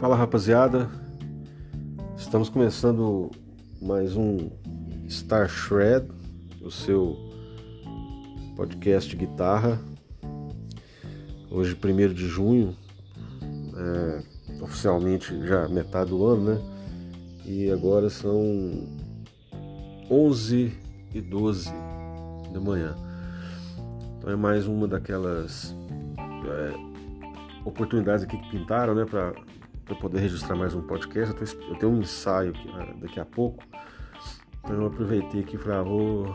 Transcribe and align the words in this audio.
Fala 0.00 0.14
rapaziada, 0.14 0.88
estamos 2.16 2.48
começando 2.48 3.32
mais 3.82 4.14
um 4.14 4.48
Star 5.10 5.48
Shred, 5.48 6.06
o 6.62 6.70
seu 6.70 7.16
podcast 8.54 9.10
de 9.10 9.26
guitarra. 9.26 9.80
Hoje, 11.50 11.76
1 11.76 12.14
de 12.14 12.28
junho, 12.28 12.76
é, 13.76 14.62
oficialmente 14.62 15.44
já 15.44 15.68
metade 15.68 16.10
do 16.10 16.24
ano, 16.24 16.54
né? 16.54 16.60
E 17.44 17.68
agora 17.68 18.08
são 18.08 18.86
11 20.08 20.78
e 21.12 21.20
12 21.20 21.72
da 22.52 22.60
manhã. 22.60 22.94
Então 24.16 24.30
é 24.30 24.36
mais 24.36 24.64
uma 24.68 24.86
daquelas 24.86 25.74
é, 26.16 26.72
oportunidades 27.64 28.22
aqui 28.22 28.38
que 28.38 28.50
pintaram, 28.50 28.94
né, 28.94 29.04
para 29.04 29.34
poder 29.96 30.20
registrar 30.20 30.56
mais 30.56 30.74
um 30.74 30.82
podcast. 30.82 31.34
Eu, 31.34 31.68
eu 31.68 31.76
tenho 31.76 31.92
um 31.92 32.00
ensaio 32.00 32.50
aqui, 32.50 32.70
ah, 32.74 32.94
daqui 33.00 33.20
a 33.20 33.24
pouco, 33.24 33.64
então 34.64 34.76
eu 34.76 34.86
aproveitei 34.86 35.40
aqui 35.40 35.56
para 35.56 35.80
ah, 35.80 35.82
vou 35.82 36.34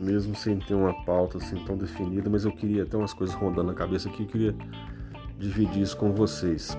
mesmo 0.00 0.34
sem 0.36 0.58
ter 0.58 0.74
uma 0.74 0.94
pauta 1.04 1.38
assim 1.38 1.56
tão 1.64 1.76
definida, 1.76 2.30
mas 2.30 2.44
eu 2.44 2.52
queria 2.52 2.86
ter 2.86 2.96
umas 2.96 3.12
coisas 3.12 3.34
rondando 3.34 3.68
na 3.68 3.74
cabeça 3.74 4.08
aqui, 4.08 4.22
eu 4.22 4.28
queria 4.28 4.54
dividir 5.36 5.82
isso 5.82 5.96
com 5.96 6.12
vocês. 6.12 6.76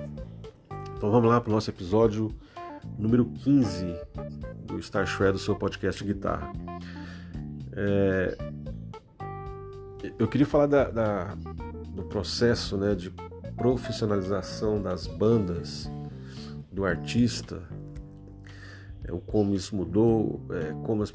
Então 0.96 1.12
vamos 1.12 1.30
lá 1.30 1.40
para 1.40 1.50
o 1.50 1.54
nosso 1.54 1.70
episódio 1.70 2.34
número 2.98 3.26
15 3.26 3.96
do 4.66 4.82
Star 4.82 5.06
Shred, 5.06 5.34
do 5.34 5.40
seu 5.40 5.56
podcast 5.56 6.04
de 6.04 6.14
guitarra. 6.14 6.52
É, 7.74 8.38
eu 10.18 10.28
queria 10.28 10.46
falar 10.46 10.68
da, 10.68 10.90
da, 10.90 11.36
do 11.90 12.04
processo 12.04 12.78
né, 12.78 12.96
de 12.96 13.12
profissionalização 13.60 14.82
das 14.82 15.06
bandas, 15.06 15.92
do 16.72 16.86
artista, 16.86 17.62
é, 19.04 19.12
o 19.12 19.20
como 19.20 19.54
isso 19.54 19.76
mudou, 19.76 20.42
é, 20.50 20.74
como 20.86 21.04
as, 21.04 21.14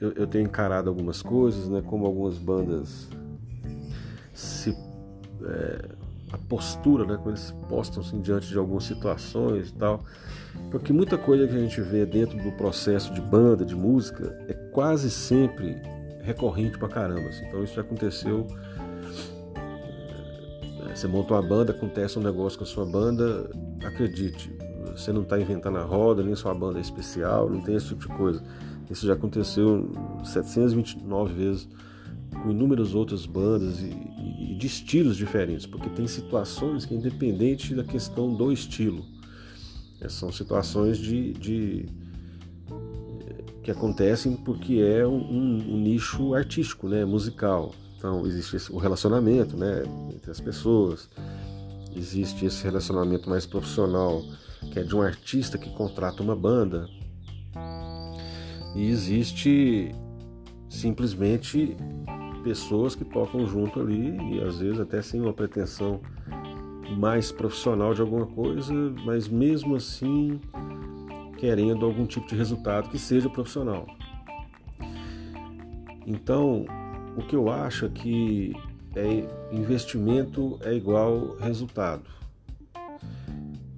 eu, 0.00 0.12
eu, 0.12 0.26
tenho 0.26 0.46
encarado 0.46 0.88
algumas 0.88 1.22
coisas, 1.22 1.68
né, 1.68 1.82
como 1.86 2.06
algumas 2.06 2.38
bandas 2.38 3.08
se 4.32 4.70
é, 5.44 5.88
a 6.32 6.38
postura, 6.48 7.04
né, 7.04 7.16
como 7.16 7.30
eles 7.30 7.40
se 7.40 7.54
postam 7.68 8.02
assim, 8.02 8.20
diante 8.20 8.48
de 8.48 8.58
algumas 8.58 8.84
situações 8.84 9.68
e 9.68 9.74
tal, 9.74 10.02
porque 10.70 10.92
muita 10.92 11.18
coisa 11.18 11.46
que 11.46 11.54
a 11.54 11.60
gente 11.60 11.80
vê 11.80 12.06
dentro 12.06 12.42
do 12.42 12.50
processo 12.52 13.12
de 13.12 13.20
banda, 13.20 13.64
de 13.64 13.74
música, 13.74 14.36
é 14.48 14.54
quase 14.72 15.10
sempre 15.10 15.76
recorrente 16.22 16.78
pra 16.78 16.88
caramba. 16.88 17.28
Assim. 17.28 17.44
Então 17.46 17.62
isso 17.62 17.78
aconteceu. 17.78 18.46
É, 20.94 20.96
você 20.96 21.08
monta 21.08 21.34
uma 21.34 21.42
banda, 21.42 21.72
acontece 21.72 22.18
um 22.18 22.22
negócio 22.22 22.56
com 22.56 22.64
a 22.64 22.66
sua 22.66 22.86
banda, 22.86 23.50
acredite, 23.82 24.52
você 24.96 25.12
não 25.12 25.22
está 25.22 25.38
inventando 25.40 25.78
a 25.78 25.82
roda, 25.82 26.22
nem 26.22 26.36
sua 26.36 26.54
banda 26.54 26.78
é 26.78 26.80
especial, 26.80 27.50
não 27.50 27.60
tem 27.60 27.74
esse 27.74 27.88
tipo 27.88 28.08
de 28.08 28.16
coisa. 28.16 28.42
Isso 28.88 29.04
já 29.04 29.14
aconteceu 29.14 29.90
729 30.22 31.34
vezes 31.34 31.68
com 32.42 32.50
inúmeras 32.50 32.94
outras 32.94 33.26
bandas 33.26 33.80
e, 33.80 33.90
e, 34.52 34.54
de 34.54 34.66
estilos 34.66 35.16
diferentes, 35.16 35.66
porque 35.66 35.88
tem 35.88 36.06
situações 36.06 36.84
que 36.84 36.94
é 36.94 36.96
independente 36.96 37.74
da 37.74 37.82
questão 37.82 38.32
do 38.32 38.52
estilo. 38.52 39.04
É, 40.00 40.08
são 40.08 40.30
situações 40.30 40.96
de, 40.98 41.32
de 41.32 41.86
que 43.62 43.70
acontecem 43.70 44.36
porque 44.36 44.74
é 44.74 45.04
um, 45.04 45.16
um, 45.16 45.78
nicho 45.78 46.34
artístico, 46.34 46.88
né, 46.88 47.04
musical. 47.04 47.74
Então 48.04 48.26
existe 48.26 48.70
o 48.70 48.76
relacionamento, 48.76 49.56
né, 49.56 49.82
entre 50.14 50.30
as 50.30 50.38
pessoas. 50.38 51.08
Existe 51.96 52.44
esse 52.44 52.62
relacionamento 52.62 53.30
mais 53.30 53.46
profissional, 53.46 54.22
que 54.70 54.78
é 54.78 54.82
de 54.82 54.94
um 54.94 55.00
artista 55.00 55.56
que 55.56 55.70
contrata 55.70 56.22
uma 56.22 56.36
banda. 56.36 56.86
E 58.76 58.90
existe 58.90 59.90
simplesmente 60.68 61.78
pessoas 62.42 62.94
que 62.94 63.06
tocam 63.06 63.46
junto 63.46 63.80
ali 63.80 64.34
e 64.34 64.40
às 64.42 64.58
vezes 64.58 64.80
até 64.80 65.00
sem 65.00 65.22
uma 65.22 65.32
pretensão 65.32 66.02
mais 66.98 67.32
profissional 67.32 67.94
de 67.94 68.02
alguma 68.02 68.26
coisa, 68.26 68.74
mas 69.06 69.28
mesmo 69.28 69.76
assim 69.76 70.38
querendo 71.38 71.86
algum 71.86 72.04
tipo 72.04 72.28
de 72.28 72.36
resultado 72.36 72.90
que 72.90 72.98
seja 72.98 73.30
profissional. 73.30 73.86
Então, 76.06 76.66
o 77.16 77.22
que 77.22 77.36
eu 77.36 77.50
acho 77.50 77.86
é 77.86 77.88
que 77.88 78.54
é, 78.94 79.26
investimento 79.52 80.58
é 80.62 80.74
igual 80.74 81.36
resultado. 81.36 82.04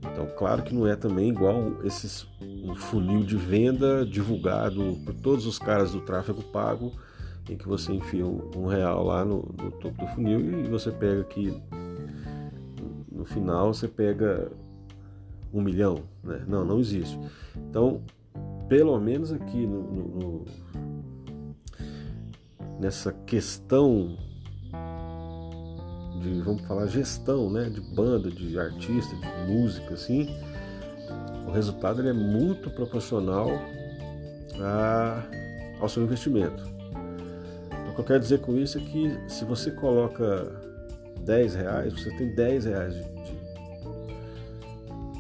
Então, 0.00 0.26
claro 0.36 0.62
que 0.62 0.74
não 0.74 0.86
é 0.86 0.96
também 0.96 1.28
igual 1.28 1.82
esses 1.84 2.26
um 2.40 2.74
funil 2.74 3.22
de 3.22 3.36
venda 3.36 4.04
divulgado 4.04 4.98
por 5.04 5.14
todos 5.14 5.46
os 5.46 5.58
caras 5.58 5.92
do 5.92 6.00
tráfego 6.00 6.42
pago, 6.42 6.92
em 7.48 7.56
que 7.56 7.68
você 7.68 7.92
enfia 7.92 8.26
um 8.26 8.66
real 8.66 9.04
lá 9.04 9.24
no, 9.24 9.54
no 9.62 9.70
topo 9.72 10.04
do 10.04 10.06
funil 10.08 10.64
e 10.64 10.68
você 10.68 10.90
pega 10.90 11.20
aqui 11.20 11.54
no 13.16 13.24
final 13.24 13.72
você 13.72 13.88
pega 13.88 14.50
um 15.52 15.60
milhão, 15.60 16.02
né? 16.22 16.44
Não, 16.46 16.64
não 16.64 16.78
existe. 16.78 17.18
Então, 17.56 18.02
pelo 18.68 18.98
menos 19.00 19.32
aqui 19.32 19.66
no, 19.66 19.82
no, 19.82 20.04
no, 20.18 20.44
nessa 22.78 23.12
questão 23.26 24.16
de, 26.20 26.40
vamos 26.42 26.62
falar, 26.62 26.86
gestão, 26.86 27.50
né? 27.50 27.68
De 27.68 27.80
banda, 27.80 28.30
de 28.30 28.58
artista, 28.58 29.14
de 29.16 29.52
música, 29.52 29.94
assim, 29.94 30.34
o 31.46 31.50
resultado 31.50 32.00
ele 32.00 32.10
é 32.10 32.12
muito 32.12 32.70
proporcional 32.70 33.48
a, 34.60 35.22
ao 35.80 35.88
seu 35.88 36.02
investimento. 36.02 36.62
Então, 37.66 37.90
o 37.90 37.94
que 37.94 38.00
eu 38.00 38.04
quero 38.04 38.20
dizer 38.20 38.40
com 38.40 38.56
isso 38.56 38.78
é 38.78 38.80
que 38.80 39.18
se 39.28 39.44
você 39.44 39.70
coloca 39.70 40.52
10 41.24 41.54
reais, 41.54 41.92
você 41.92 42.10
tem 42.16 42.34
10 42.34 42.64
reais 42.64 42.94
de, 42.94 43.02
de 43.02 43.36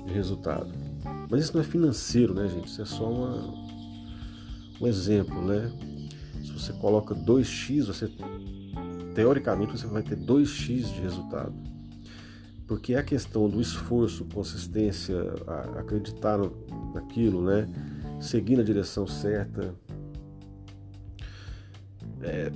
de 0.06 0.12
resultado. 0.12 0.72
Mas 1.28 1.42
isso 1.42 1.54
não 1.54 1.60
é 1.60 1.64
financeiro, 1.64 2.32
né, 2.32 2.48
gente? 2.48 2.68
Isso 2.68 2.80
é 2.80 2.84
só 2.84 3.10
uma, 3.10 3.52
um 4.80 4.86
exemplo, 4.86 5.42
né? 5.42 5.70
Você 6.66 6.72
coloca 6.72 7.14
2x, 7.14 7.86
você 7.86 8.10
teoricamente 9.14 9.78
você 9.78 9.86
vai 9.86 10.02
ter 10.02 10.16
2x 10.16 10.92
de 10.94 11.00
resultado. 11.00 11.54
Porque 12.66 12.96
a 12.96 13.04
questão 13.04 13.48
do 13.48 13.60
esforço, 13.60 14.24
consistência, 14.24 15.16
acreditar 15.78 16.38
naquilo, 16.92 17.40
né? 17.40 17.68
Seguir 18.20 18.56
na 18.56 18.64
direção 18.64 19.06
certa. 19.06 19.72
É, 22.20 22.50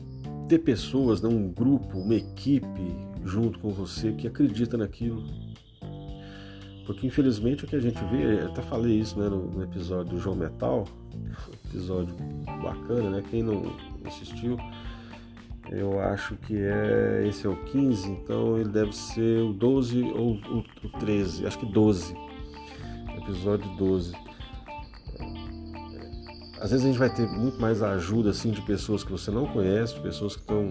ter 0.49 0.59
pessoas, 0.59 1.23
né? 1.23 1.29
um 1.29 1.49
grupo, 1.49 1.99
uma 1.99 2.17
equipe 2.17 2.97
junto 3.25 3.61
com 3.61 3.69
você 3.69 4.11
que 4.13 4.27
acredita 4.27 4.77
naquilo 4.77 5.23
porque 6.91 7.07
infelizmente 7.07 7.65
o 7.65 7.69
que 7.69 7.77
a 7.77 7.81
gente 7.81 8.03
vê, 8.07 8.41
até 8.41 8.61
falei 8.63 8.99
isso 8.99 9.17
né, 9.17 9.29
no 9.29 9.63
episódio 9.63 10.15
do 10.15 10.19
João 10.19 10.35
Metal, 10.35 10.85
episódio 11.67 12.13
bacana, 12.61 13.11
né? 13.11 13.23
Quem 13.31 13.45
não 13.45 13.63
assistiu, 14.09 14.57
eu 15.71 16.01
acho 16.01 16.37
que 16.37 16.57
é 16.57 17.25
esse 17.29 17.47
é 17.47 17.49
o 17.49 17.57
15, 17.65 18.11
então 18.11 18.59
ele 18.59 18.69
deve 18.69 18.93
ser 18.95 19.43
o 19.43 19.53
12 19.53 20.03
ou 20.03 20.35
o, 20.35 20.59
o 20.59 20.99
13, 20.99 21.47
acho 21.47 21.59
que 21.59 21.67
12. 21.67 22.15
Episódio 23.19 23.71
12. 23.77 24.13
Às 26.61 26.73
vezes 26.73 26.85
a 26.85 26.89
gente 26.89 26.99
vai 26.99 27.09
ter 27.09 27.27
muito 27.27 27.61
mais 27.61 27.83
ajuda 27.83 28.31
assim 28.31 28.51
de 28.51 28.61
pessoas 28.63 29.05
que 29.05 29.13
você 29.13 29.31
não 29.31 29.47
conhece, 29.47 29.95
de 29.95 30.01
pessoas 30.01 30.35
que 30.35 30.43
estão 30.43 30.69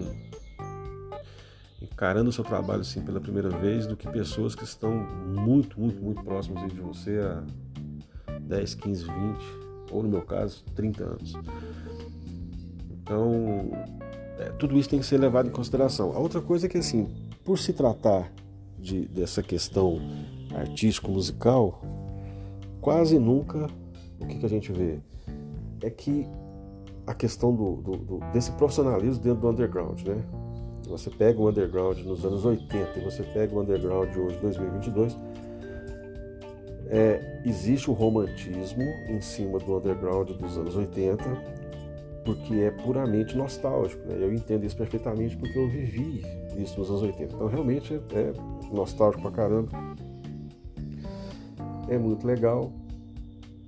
encarando 1.80 2.28
o 2.30 2.32
seu 2.32 2.44
trabalho 2.44 2.82
assim 2.82 3.00
pela 3.02 3.20
primeira 3.20 3.48
vez 3.48 3.86
do 3.86 3.96
que 3.96 4.08
pessoas 4.08 4.54
que 4.54 4.64
estão 4.64 4.92
muito, 4.92 5.80
muito, 5.80 6.00
muito 6.00 6.22
próximas 6.22 6.72
de 6.72 6.80
você 6.80 7.18
há 7.18 7.42
10, 8.38 8.74
15, 8.74 9.04
20, 9.04 9.14
ou 9.90 10.02
no 10.02 10.08
meu 10.08 10.22
caso, 10.22 10.62
30 10.74 11.04
anos. 11.04 11.32
Então, 13.10 13.68
é, 14.38 14.50
tudo 14.50 14.78
isso 14.78 14.88
tem 14.88 15.00
que 15.00 15.04
ser 15.04 15.18
levado 15.18 15.48
em 15.48 15.50
consideração. 15.50 16.12
A 16.12 16.20
outra 16.20 16.40
coisa 16.40 16.66
é 16.66 16.68
que, 16.68 16.78
assim, 16.78 17.08
por 17.44 17.58
se 17.58 17.72
tratar 17.72 18.30
de, 18.78 19.00
dessa 19.08 19.42
questão 19.42 20.00
artístico-musical, 20.54 21.82
quase 22.80 23.18
nunca 23.18 23.68
o 24.20 24.26
que, 24.26 24.38
que, 24.38 24.46
a 24.46 24.48
gente 24.48 24.70
vê 24.70 25.00
é 25.82 25.90
que 25.90 26.24
a 27.04 27.12
questão 27.12 27.52
do, 27.52 27.76
do, 27.82 27.96
do, 27.96 28.18
desse 28.32 28.52
profissionalismo 28.52 29.20
dentro 29.20 29.40
do 29.40 29.48
underground, 29.48 30.00
né? 30.02 30.22
você 30.86 31.10
pega 31.10 31.40
o 31.40 31.48
underground 31.48 31.98
nos 32.04 32.24
anos 32.24 32.44
80 32.44 32.96
e 32.96 33.00
você 33.02 33.24
pega 33.24 33.52
o 33.52 33.60
underground 33.60 34.16
hoje, 34.16 34.38
2022, 34.38 35.18
é, 36.88 37.42
existe 37.44 37.90
o 37.90 37.92
romantismo 37.92 38.82
em 39.08 39.20
cima 39.20 39.58
do 39.58 39.76
underground 39.76 40.30
dos 40.30 40.56
anos 40.56 40.76
80, 40.76 41.59
porque 42.24 42.54
é 42.54 42.70
puramente 42.70 43.36
nostálgico. 43.36 44.06
Né? 44.06 44.16
Eu 44.20 44.32
entendo 44.32 44.64
isso 44.64 44.76
perfeitamente 44.76 45.36
porque 45.36 45.58
eu 45.58 45.68
vivi 45.68 46.22
isso 46.56 46.78
nos 46.78 46.90
anos 46.90 47.02
80. 47.02 47.34
Então 47.34 47.46
realmente 47.46 47.94
é, 47.94 48.32
nostálgico 48.72 49.22
pra 49.22 49.30
caramba. 49.30 49.70
é 51.88 51.98
muito 51.98 52.26
legal. 52.26 52.72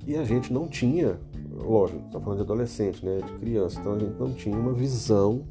E 0.07 0.17
a 0.17 0.25
gente 0.25 0.53
não 0.53 0.67
tinha, 0.67 1.19
lógico, 1.51 2.05
está 2.07 2.21
falando 2.21 2.39
de 2.39 2.45
adolescente, 2.45 3.05
né, 3.05 3.21
de 3.25 3.33
criança, 3.35 3.79
então 3.79 3.95
a 3.95 3.99
gente 3.99 4.19
não 4.19 4.33
tinha 4.33 4.57
uma 4.57 4.73
visão 4.73 5.45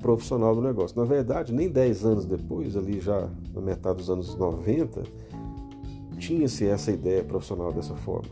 profissional 0.00 0.54
do 0.54 0.60
negócio. 0.60 0.98
Na 0.98 1.06
verdade, 1.06 1.50
nem 1.50 1.66
10 1.70 2.04
anos 2.04 2.26
depois, 2.26 2.76
ali 2.76 3.00
já 3.00 3.26
na 3.54 3.60
metade 3.62 3.96
dos 3.96 4.10
anos 4.10 4.34
90, 4.36 5.02
tinha-se 6.18 6.66
essa 6.66 6.92
ideia 6.92 7.24
profissional 7.24 7.72
dessa 7.72 7.94
forma. 7.94 8.28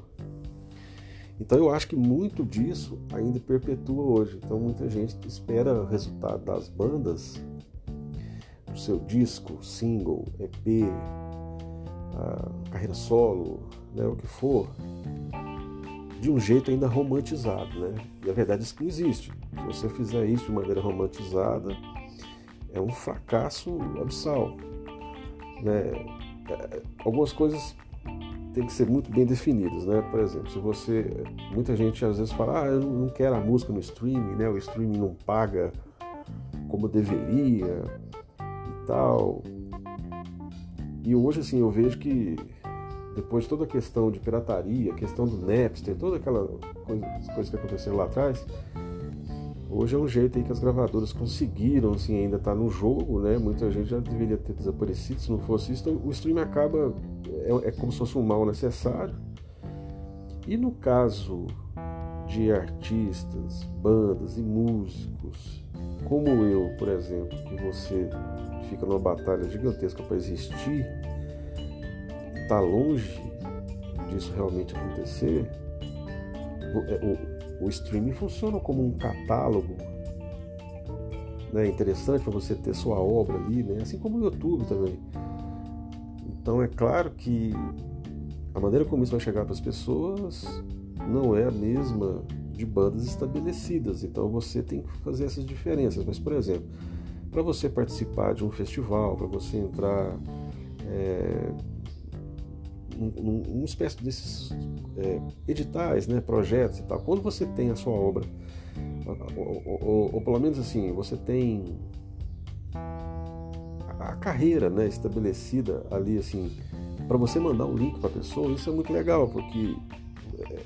Então 1.42 1.58
eu 1.58 1.74
acho 1.74 1.88
que 1.88 1.96
muito 1.96 2.44
disso 2.44 2.96
ainda 3.12 3.40
perpetua 3.40 4.00
hoje. 4.00 4.38
Então 4.40 4.60
muita 4.60 4.88
gente 4.88 5.16
espera 5.26 5.74
o 5.74 5.84
resultado 5.84 6.44
das 6.44 6.68
bandas, 6.68 7.42
do 8.64 8.78
seu 8.78 9.00
disco, 9.00 9.58
single, 9.60 10.24
EP, 10.38 10.84
carreira 12.70 12.94
solo, 12.94 13.58
né, 13.92 14.06
o 14.06 14.14
que 14.14 14.26
for, 14.26 14.68
de 16.20 16.30
um 16.30 16.38
jeito 16.38 16.70
ainda 16.70 16.86
romantizado, 16.86 17.76
né? 17.80 17.92
E 18.24 18.30
a 18.30 18.32
verdade 18.32 18.62
é 18.62 18.76
que 18.76 18.80
não 18.80 18.88
existe. 18.88 19.32
Se 19.32 19.66
você 19.66 19.88
fizer 19.88 20.24
isso 20.26 20.46
de 20.46 20.52
maneira 20.52 20.80
romantizada, 20.80 21.76
é 22.72 22.80
um 22.80 22.90
fracasso 22.90 23.80
abissal. 24.00 24.56
Né? 25.60 25.90
É, 26.48 26.82
algumas 27.04 27.32
coisas 27.32 27.74
têm 28.52 28.66
que 28.66 28.72
ser 28.72 28.88
muito 28.88 29.10
bem 29.10 29.24
definidas, 29.24 29.86
né? 29.86 30.02
Por 30.10 30.20
exemplo, 30.20 30.50
se 30.50 30.58
você, 30.58 31.24
muita 31.52 31.74
gente 31.74 32.04
às 32.04 32.18
vezes 32.18 32.32
fala, 32.32 32.62
ah, 32.62 32.66
eu 32.66 32.80
não 32.80 33.08
quero 33.08 33.34
a 33.34 33.40
música 33.40 33.72
no 33.72 33.80
streaming, 33.80 34.36
né? 34.36 34.48
O 34.48 34.58
streaming 34.58 34.98
não 34.98 35.14
paga 35.26 35.72
como 36.68 36.88
deveria 36.88 37.84
e 38.38 38.86
tal. 38.86 39.42
E 41.04 41.14
hoje 41.14 41.40
assim 41.40 41.60
eu 41.60 41.70
vejo 41.70 41.98
que 41.98 42.36
depois 43.14 43.44
de 43.44 43.50
toda 43.50 43.64
a 43.64 43.66
questão 43.66 44.10
de 44.10 44.18
pirataria, 44.18 44.92
a 44.92 44.94
questão 44.94 45.26
do 45.26 45.36
Napster, 45.46 45.96
toda 45.96 46.16
aquela 46.16 46.46
coisa, 46.86 47.06
coisas 47.34 47.50
que 47.50 47.56
aconteceram 47.56 47.96
lá 47.96 48.04
atrás, 48.04 48.46
hoje 49.72 49.96
é 49.96 49.98
um 49.98 50.06
jeito 50.06 50.38
aí 50.38 50.44
que 50.44 50.52
as 50.52 50.58
gravadoras 50.58 51.12
conseguiram 51.12 51.92
assim, 51.92 52.16
ainda 52.16 52.36
estar 52.36 52.52
tá 52.52 52.56
no 52.56 52.68
jogo, 52.68 53.20
né? 53.20 53.38
Muita 53.38 53.70
gente 53.70 53.88
já 53.88 53.98
deveria 53.98 54.36
ter 54.36 54.52
desaparecido 54.52 55.20
se 55.20 55.30
não 55.30 55.38
fosse 55.38 55.72
isso. 55.72 55.88
Então, 55.88 56.00
o 56.04 56.10
streaming 56.10 56.40
acaba 56.40 56.92
é, 57.28 57.68
é 57.68 57.72
como 57.72 57.90
se 57.90 57.98
fosse 57.98 58.16
um 58.18 58.22
mal 58.22 58.44
necessário. 58.44 59.14
E 60.46 60.56
no 60.56 60.72
caso 60.72 61.46
de 62.26 62.52
artistas, 62.52 63.64
bandas 63.80 64.36
e 64.38 64.42
músicos, 64.42 65.64
como 66.08 66.28
eu, 66.28 66.74
por 66.78 66.88
exemplo, 66.88 67.36
que 67.44 67.56
você 67.62 68.08
fica 68.68 68.84
numa 68.86 68.98
batalha 68.98 69.48
gigantesca 69.48 70.02
para 70.02 70.16
existir, 70.16 70.86
está 72.34 72.60
longe 72.60 73.20
disso 74.08 74.32
realmente 74.34 74.74
acontecer, 74.76 75.48
o, 77.64 77.68
streaming 77.68 78.12
funciona 78.12 78.58
como 78.58 78.84
um 78.84 78.92
catálogo 78.92 79.76
né, 81.52 81.66
interessante 81.66 82.22
para 82.22 82.32
você 82.32 82.54
ter 82.54 82.74
sua 82.74 82.98
obra 82.98 83.36
ali, 83.36 83.62
né, 83.62 83.82
assim 83.82 83.98
como 83.98 84.18
o 84.18 84.24
YouTube 84.24 84.64
também. 84.64 84.98
Então 86.26 86.62
é 86.62 86.68
claro 86.68 87.10
que 87.10 87.52
a 88.54 88.60
maneira 88.60 88.84
como 88.84 89.02
isso 89.02 89.12
vai 89.12 89.20
chegar 89.20 89.44
para 89.44 89.52
as 89.52 89.60
pessoas 89.60 90.44
não 91.08 91.36
é 91.36 91.44
a 91.44 91.50
mesma 91.50 92.22
de 92.52 92.66
bandas 92.66 93.04
estabelecidas. 93.04 94.04
Então 94.04 94.28
você 94.28 94.62
tem 94.62 94.82
que 94.82 94.92
fazer 94.98 95.24
essas 95.24 95.44
diferenças. 95.44 96.04
Mas, 96.04 96.18
por 96.18 96.32
exemplo, 96.32 96.68
para 97.30 97.42
você 97.42 97.68
participar 97.68 98.34
de 98.34 98.44
um 98.44 98.50
festival, 98.50 99.16
para 99.16 99.26
você 99.26 99.56
entrar 99.56 100.16
é, 100.86 101.52
uma 103.16 103.64
espécie 103.64 104.02
desses 104.02 104.50
é, 104.96 105.20
editais, 105.48 106.06
né, 106.06 106.20
projetos 106.20 106.78
e 106.78 106.82
tal. 106.84 107.00
Quando 107.00 107.22
você 107.22 107.46
tem 107.46 107.70
a 107.70 107.76
sua 107.76 107.92
obra, 107.92 108.24
ou, 109.36 109.62
ou, 109.66 110.14
ou 110.14 110.20
pelo 110.20 110.38
menos 110.38 110.58
assim, 110.58 110.92
você 110.92 111.16
tem 111.16 111.64
a 113.98 114.16
carreira 114.16 114.68
né, 114.68 114.86
estabelecida 114.86 115.86
ali, 115.90 116.18
assim, 116.18 116.50
para 117.06 117.16
você 117.16 117.38
mandar 117.38 117.66
um 117.66 117.74
link 117.74 117.98
para 117.98 118.08
a 118.08 118.12
pessoa, 118.12 118.52
isso 118.52 118.70
é 118.70 118.72
muito 118.72 118.92
legal, 118.92 119.28
porque 119.28 119.76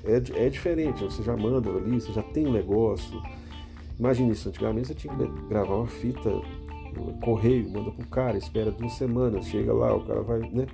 é, 0.05 0.13
é, 0.13 0.45
é 0.45 0.49
diferente, 0.49 1.03
você 1.03 1.23
já 1.23 1.35
manda 1.35 1.69
ali, 1.69 1.99
você 1.99 2.11
já 2.11 2.23
tem 2.23 2.47
um 2.47 2.51
negócio. 2.51 3.21
Imagina 3.99 4.31
isso, 4.31 4.49
antigamente 4.49 4.87
você 4.87 4.95
tinha 4.95 5.13
que 5.15 5.47
gravar 5.49 5.75
uma 5.75 5.87
fita, 5.87 6.29
correio, 7.23 7.69
manda 7.69 7.91
pro 7.91 8.07
cara, 8.07 8.37
espera 8.37 8.71
duas 8.71 8.93
semanas, 8.93 9.45
chega 9.45 9.73
lá, 9.73 9.95
o 9.95 10.05
cara 10.05 10.21
vai, 10.21 10.39
né? 10.51 10.67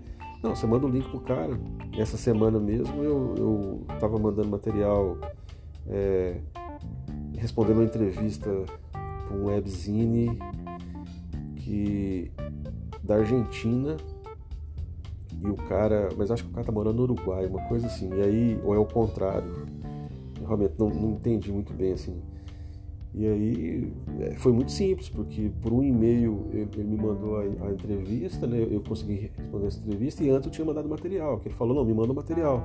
Não, 0.43 0.53
você 0.53 0.67
manda 0.67 0.85
o 0.85 0.89
link 0.89 1.07
pro 1.07 1.21
cara. 1.21 1.57
Essa 1.97 2.17
semana 2.17 2.59
mesmo 2.59 3.01
eu, 3.01 3.35
eu 3.37 3.85
tava 3.97 4.19
mandando 4.19 4.49
material, 4.49 5.17
é, 5.87 6.41
respondendo 7.37 7.77
uma 7.77 7.85
entrevista 7.85 8.49
para 8.91 9.37
um 9.37 9.45
webzine 9.45 10.37
que, 11.55 12.29
da 13.01 13.15
Argentina 13.15 13.95
e 15.41 15.47
o 15.47 15.55
cara, 15.55 16.09
mas 16.17 16.29
acho 16.29 16.43
que 16.43 16.49
o 16.49 16.53
cara 16.53 16.65
tá 16.65 16.71
morando 16.73 16.97
no 16.97 17.03
Uruguai, 17.03 17.45
uma 17.45 17.61
coisa 17.69 17.87
assim, 17.87 18.13
e 18.13 18.21
aí, 18.21 18.61
ou 18.65 18.75
é 18.75 18.77
o 18.77 18.85
contrário, 18.85 19.65
eu 20.39 20.45
realmente 20.45 20.73
não, 20.77 20.89
não 20.89 21.11
entendi 21.11 21.53
muito 21.53 21.73
bem 21.73 21.93
assim. 21.93 22.21
E 23.15 23.27
aí 23.27 23.93
é, 24.21 24.35
foi 24.35 24.51
muito 24.51 24.71
simples, 24.71 25.07
porque 25.07 25.51
por 25.61 25.71
um 25.71 25.83
e-mail 25.83 26.47
ele, 26.51 26.83
me 26.83 26.97
mandou 26.97 27.37
a, 27.37 27.71
entrevista, 27.71 28.47
né? 28.47 28.67
eu 28.69 28.81
consegui 28.81 29.29
responder 29.37 29.67
essa 29.67 29.79
entrevista 29.79 30.23
e 30.23 30.31
antes 30.31 30.47
eu 30.47 30.51
tinha 30.51 30.65
mandado 30.65 30.89
material, 30.89 31.39
que 31.39 31.47
ele 31.47 31.55
falou, 31.55 31.75
não, 31.75 31.85
me 31.85 31.93
manda 31.93 32.11
o 32.11 32.15
material. 32.15 32.63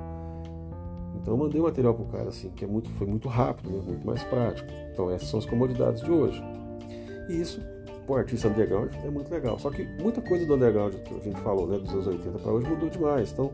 Então 1.21 1.35
eu 1.35 1.39
mandei 1.39 1.61
o 1.61 1.65
material 1.65 1.93
pro 1.93 2.06
cara, 2.06 2.31
assim, 2.31 2.49
que 2.50 2.65
é 2.65 2.69
muito, 2.69 2.89
foi 2.93 3.06
muito 3.06 3.29
rápido, 3.29 3.71
né? 3.71 3.83
muito 3.87 4.06
mais 4.06 4.23
prático. 4.25 4.69
Então 4.91 5.11
essas 5.11 5.29
são 5.29 5.39
as 5.39 5.45
comodidades 5.45 6.03
de 6.03 6.11
hoje. 6.11 6.43
E 7.29 7.39
isso, 7.39 7.61
pro 8.06 8.17
artista 8.17 8.49
underground, 8.49 8.91
é 9.05 9.11
muito 9.11 9.31
legal. 9.31 9.59
Só 9.59 9.71
que 9.71 9.85
muita 10.00 10.23
coisa 10.23 10.47
do 10.47 10.55
underground 10.55 10.95
que 10.95 11.15
a 11.15 11.19
gente 11.19 11.41
falou, 11.41 11.67
né, 11.67 11.79
dos 11.79 11.91
anos 11.91 12.06
80 12.06 12.39
para 12.39 12.53
hoje 12.53 12.67
mudou 12.67 12.89
demais. 12.89 13.33
Então 13.33 13.53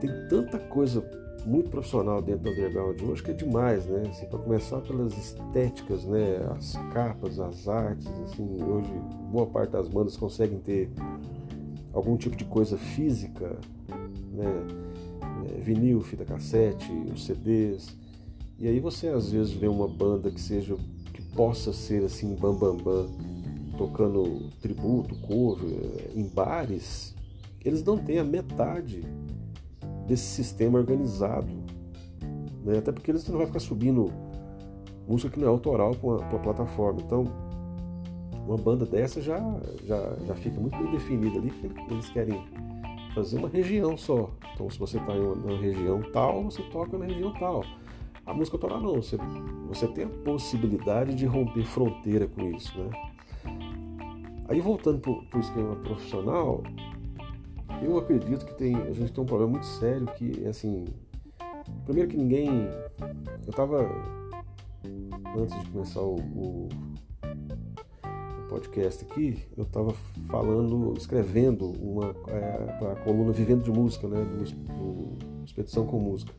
tem 0.00 0.10
tanta 0.28 0.58
coisa 0.58 1.02
muito 1.46 1.70
profissional 1.70 2.22
dentro 2.22 2.44
do 2.44 2.50
underground 2.50 3.00
hoje, 3.02 3.22
que 3.22 3.30
é 3.30 3.34
demais, 3.34 3.86
né? 3.86 4.04
Assim, 4.08 4.26
para 4.26 4.38
começar 4.38 4.80
pelas 4.80 5.16
estéticas, 5.16 6.04
né? 6.04 6.38
As 6.56 6.72
capas, 6.92 7.38
as 7.38 7.68
artes, 7.68 8.08
assim, 8.24 8.62
hoje 8.62 8.90
boa 9.30 9.46
parte 9.46 9.70
das 9.70 9.88
bandas 9.88 10.16
conseguem 10.16 10.58
ter 10.58 10.90
algum 11.92 12.16
tipo 12.16 12.36
de 12.36 12.44
coisa 12.44 12.76
física, 12.76 13.58
né? 14.32 14.66
É, 15.46 15.60
vinil, 15.60 16.00
fita 16.02 16.24
cassete, 16.24 16.90
os 17.12 17.24
CDs. 17.24 17.96
E 18.58 18.66
aí 18.66 18.80
você 18.80 19.08
às 19.08 19.30
vezes 19.30 19.52
vê 19.52 19.68
uma 19.68 19.88
banda 19.88 20.30
que 20.30 20.40
seja 20.40 20.76
que 21.12 21.22
possa 21.34 21.72
ser 21.72 22.04
assim 22.04 22.34
bam 22.34 22.54
bam 22.54 22.76
bam 22.76 23.06
tocando 23.76 24.50
tributo, 24.60 25.14
cover 25.16 26.10
em 26.14 26.26
bares, 26.28 27.14
eles 27.64 27.82
não 27.82 27.98
têm 27.98 28.18
a 28.18 28.24
metade 28.24 29.02
desse 30.06 30.24
sistema 30.24 30.78
organizado. 30.78 31.48
Né? 32.64 32.78
Até 32.78 32.92
porque 32.92 33.10
eles 33.10 33.26
não 33.28 33.38
vai 33.38 33.46
ficar 33.46 33.60
subindo 33.60 34.12
música 35.06 35.30
que 35.30 35.38
não 35.38 35.46
é 35.46 35.50
autoral 35.50 35.94
para 35.94 36.08
uma, 36.08 36.38
plataforma. 36.40 37.00
Então, 37.00 37.24
uma 38.46 38.56
banda 38.56 38.84
dessa 38.84 39.20
já, 39.20 39.38
já, 39.84 40.16
já 40.26 40.34
fica 40.34 40.60
muito 40.60 40.76
bem 40.78 40.90
definida 40.90 41.38
ali, 41.38 41.50
que 41.50 41.92
eles 41.92 42.08
querem 42.10 42.42
fazer 43.14 43.38
uma 43.38 43.48
região 43.48 43.96
só. 43.96 44.30
Então, 44.54 44.68
se 44.68 44.78
você 44.78 44.98
está 44.98 45.14
em 45.14 45.20
uma, 45.20 45.58
região 45.58 46.02
tal, 46.12 46.44
você 46.44 46.62
toca 46.64 46.98
na 46.98 47.06
região 47.06 47.32
tal. 47.34 47.64
A 48.26 48.32
música 48.32 48.56
autoral 48.56 48.80
não, 48.80 48.94
você, 48.94 49.18
você 49.68 49.86
tem 49.86 50.04
a 50.04 50.08
possibilidade 50.08 51.14
de 51.14 51.26
romper 51.26 51.64
fronteira 51.64 52.26
com 52.26 52.50
isso, 52.50 52.76
né? 52.78 52.90
Aí 54.48 54.60
voltando 54.60 54.98
para 54.98 55.38
o 55.38 55.40
esquema 55.40 55.76
profissional, 55.76 56.62
eu 57.82 57.98
acredito 57.98 58.44
que 58.44 58.54
tem, 58.54 58.74
a 58.76 58.92
gente 58.92 59.12
tem 59.12 59.22
um 59.22 59.26
problema 59.26 59.52
muito 59.52 59.66
sério 59.66 60.06
que, 60.16 60.46
assim, 60.46 60.84
primeiro 61.84 62.10
que 62.10 62.16
ninguém, 62.16 62.68
eu 63.46 63.50
estava 63.50 63.88
antes 65.36 65.58
de 65.60 65.70
começar 65.70 66.00
o, 66.00 66.16
o, 66.16 66.68
o 68.38 68.48
podcast 68.48 69.04
aqui, 69.04 69.44
eu 69.56 69.64
estava 69.64 69.92
falando, 70.28 70.94
escrevendo 70.96 71.72
uma 71.80 72.14
é, 72.28 72.92
a 72.92 72.96
coluna 73.04 73.32
Vivendo 73.32 73.62
de 73.62 73.70
Música, 73.70 74.06
né, 74.08 74.24
do, 74.24 74.44
do 74.44 75.44
Expedição 75.44 75.86
com 75.86 75.98
Música. 75.98 76.32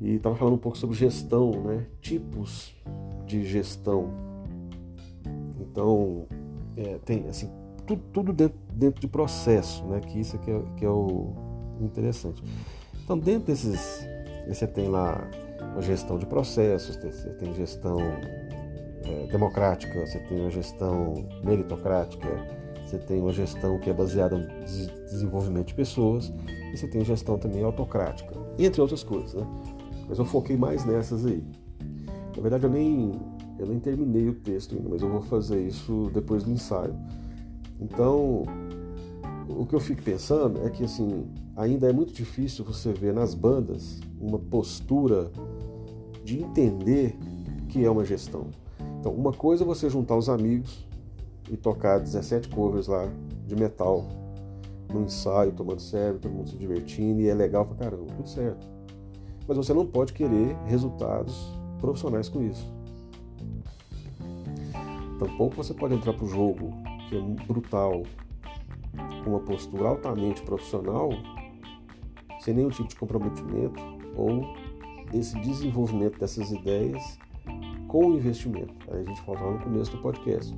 E 0.00 0.14
estava 0.14 0.34
falando 0.34 0.54
um 0.54 0.58
pouco 0.58 0.76
sobre 0.76 0.96
gestão, 0.96 1.50
né, 1.62 1.86
tipos 2.00 2.74
de 3.26 3.44
gestão. 3.44 4.10
Então, 5.60 6.26
é, 6.76 6.98
tem 7.04 7.28
assim 7.28 7.48
tudo, 7.86 8.02
tudo 8.12 8.32
dentro, 8.32 8.58
dentro, 8.72 9.00
de 9.00 9.08
processo, 9.08 9.84
né? 9.86 10.00
Que 10.00 10.20
isso 10.20 10.36
é 10.36 10.38
que 10.38 10.50
é, 10.50 10.62
que 10.76 10.84
é 10.84 10.90
o 10.90 11.32
interessante. 11.80 12.42
Então, 13.04 13.18
dentro 13.18 13.46
desses, 13.46 14.06
você 14.48 14.66
tem 14.66 14.88
lá 14.88 15.28
a 15.76 15.80
gestão 15.80 16.18
de 16.18 16.26
processos, 16.26 16.96
você 16.96 17.30
tem 17.30 17.54
gestão 17.54 17.98
é, 19.04 19.26
democrática, 19.30 20.06
você 20.06 20.18
tem 20.20 20.46
a 20.46 20.50
gestão 20.50 21.14
meritocrática, 21.42 22.28
você 22.84 22.98
tem 22.98 23.20
uma 23.20 23.32
gestão 23.32 23.78
que 23.78 23.90
é 23.90 23.92
baseada 23.92 24.36
no 24.36 24.64
desenvolvimento 25.06 25.68
de 25.68 25.74
pessoas 25.74 26.32
e 26.72 26.76
você 26.76 26.86
tem 26.88 27.04
gestão 27.04 27.38
também 27.38 27.64
autocrática, 27.64 28.34
entre 28.58 28.80
outras 28.80 29.02
coisas, 29.02 29.34
né? 29.34 29.46
Mas 30.08 30.18
eu 30.18 30.24
foquei 30.24 30.56
mais 30.56 30.84
nessas 30.84 31.24
aí. 31.24 31.42
Na 32.36 32.42
verdade, 32.42 32.64
eu 32.64 32.70
nem, 32.70 33.12
eu 33.58 33.66
nem 33.66 33.78
terminei 33.78 34.28
o 34.28 34.34
texto 34.34 34.74
ainda, 34.74 34.88
mas 34.88 35.00
eu 35.00 35.08
vou 35.08 35.22
fazer 35.22 35.66
isso 35.66 36.10
depois 36.12 36.44
do 36.44 36.50
ensaio. 36.50 36.94
Então, 37.82 38.44
o 39.48 39.66
que 39.66 39.74
eu 39.74 39.80
fico 39.80 40.02
pensando 40.02 40.64
é 40.64 40.70
que 40.70 40.84
assim, 40.84 41.26
ainda 41.56 41.88
é 41.88 41.92
muito 41.92 42.12
difícil 42.12 42.64
você 42.64 42.92
ver 42.92 43.12
nas 43.12 43.34
bandas 43.34 44.00
uma 44.20 44.38
postura 44.38 45.30
de 46.24 46.40
entender 46.40 47.18
que 47.68 47.84
é 47.84 47.90
uma 47.90 48.04
gestão. 48.04 48.46
Então, 49.00 49.12
uma 49.12 49.32
coisa 49.32 49.64
é 49.64 49.66
você 49.66 49.90
juntar 49.90 50.16
os 50.16 50.28
amigos 50.28 50.86
e 51.50 51.56
tocar 51.56 51.98
17 51.98 52.48
covers 52.50 52.86
lá 52.86 53.08
de 53.46 53.56
metal 53.56 54.06
no 54.92 55.02
ensaio, 55.02 55.50
tomando 55.50 55.80
sério, 55.80 56.20
todo 56.20 56.30
mundo 56.30 56.50
se 56.50 56.56
divertindo 56.56 57.20
e 57.20 57.28
é 57.28 57.34
legal 57.34 57.66
pra 57.66 57.74
caramba, 57.74 58.12
tudo 58.14 58.28
certo. 58.28 58.64
Mas 59.48 59.56
você 59.56 59.74
não 59.74 59.84
pode 59.84 60.12
querer 60.12 60.56
resultados 60.66 61.50
profissionais 61.80 62.28
com 62.28 62.42
isso. 62.42 62.72
Tampouco 65.18 65.56
você 65.56 65.74
pode 65.74 65.94
entrar 65.94 66.12
pro 66.12 66.26
jogo, 66.28 66.81
que 67.12 67.18
é 67.18 67.46
brutal, 67.46 68.02
com 69.22 69.30
uma 69.30 69.40
postura 69.40 69.88
altamente 69.88 70.40
profissional, 70.42 71.10
sem 72.40 72.54
nenhum 72.54 72.70
tipo 72.70 72.88
de 72.88 72.96
comprometimento 72.96 73.80
ou 74.16 74.42
esse 75.12 75.38
desenvolvimento 75.40 76.18
dessas 76.18 76.50
ideias 76.50 77.18
com 77.86 78.12
investimento. 78.12 78.74
Aí 78.90 79.02
a 79.02 79.04
gente 79.04 79.20
falava 79.20 79.50
no 79.50 79.58
começo 79.58 79.90
do 79.90 79.98
podcast. 79.98 80.54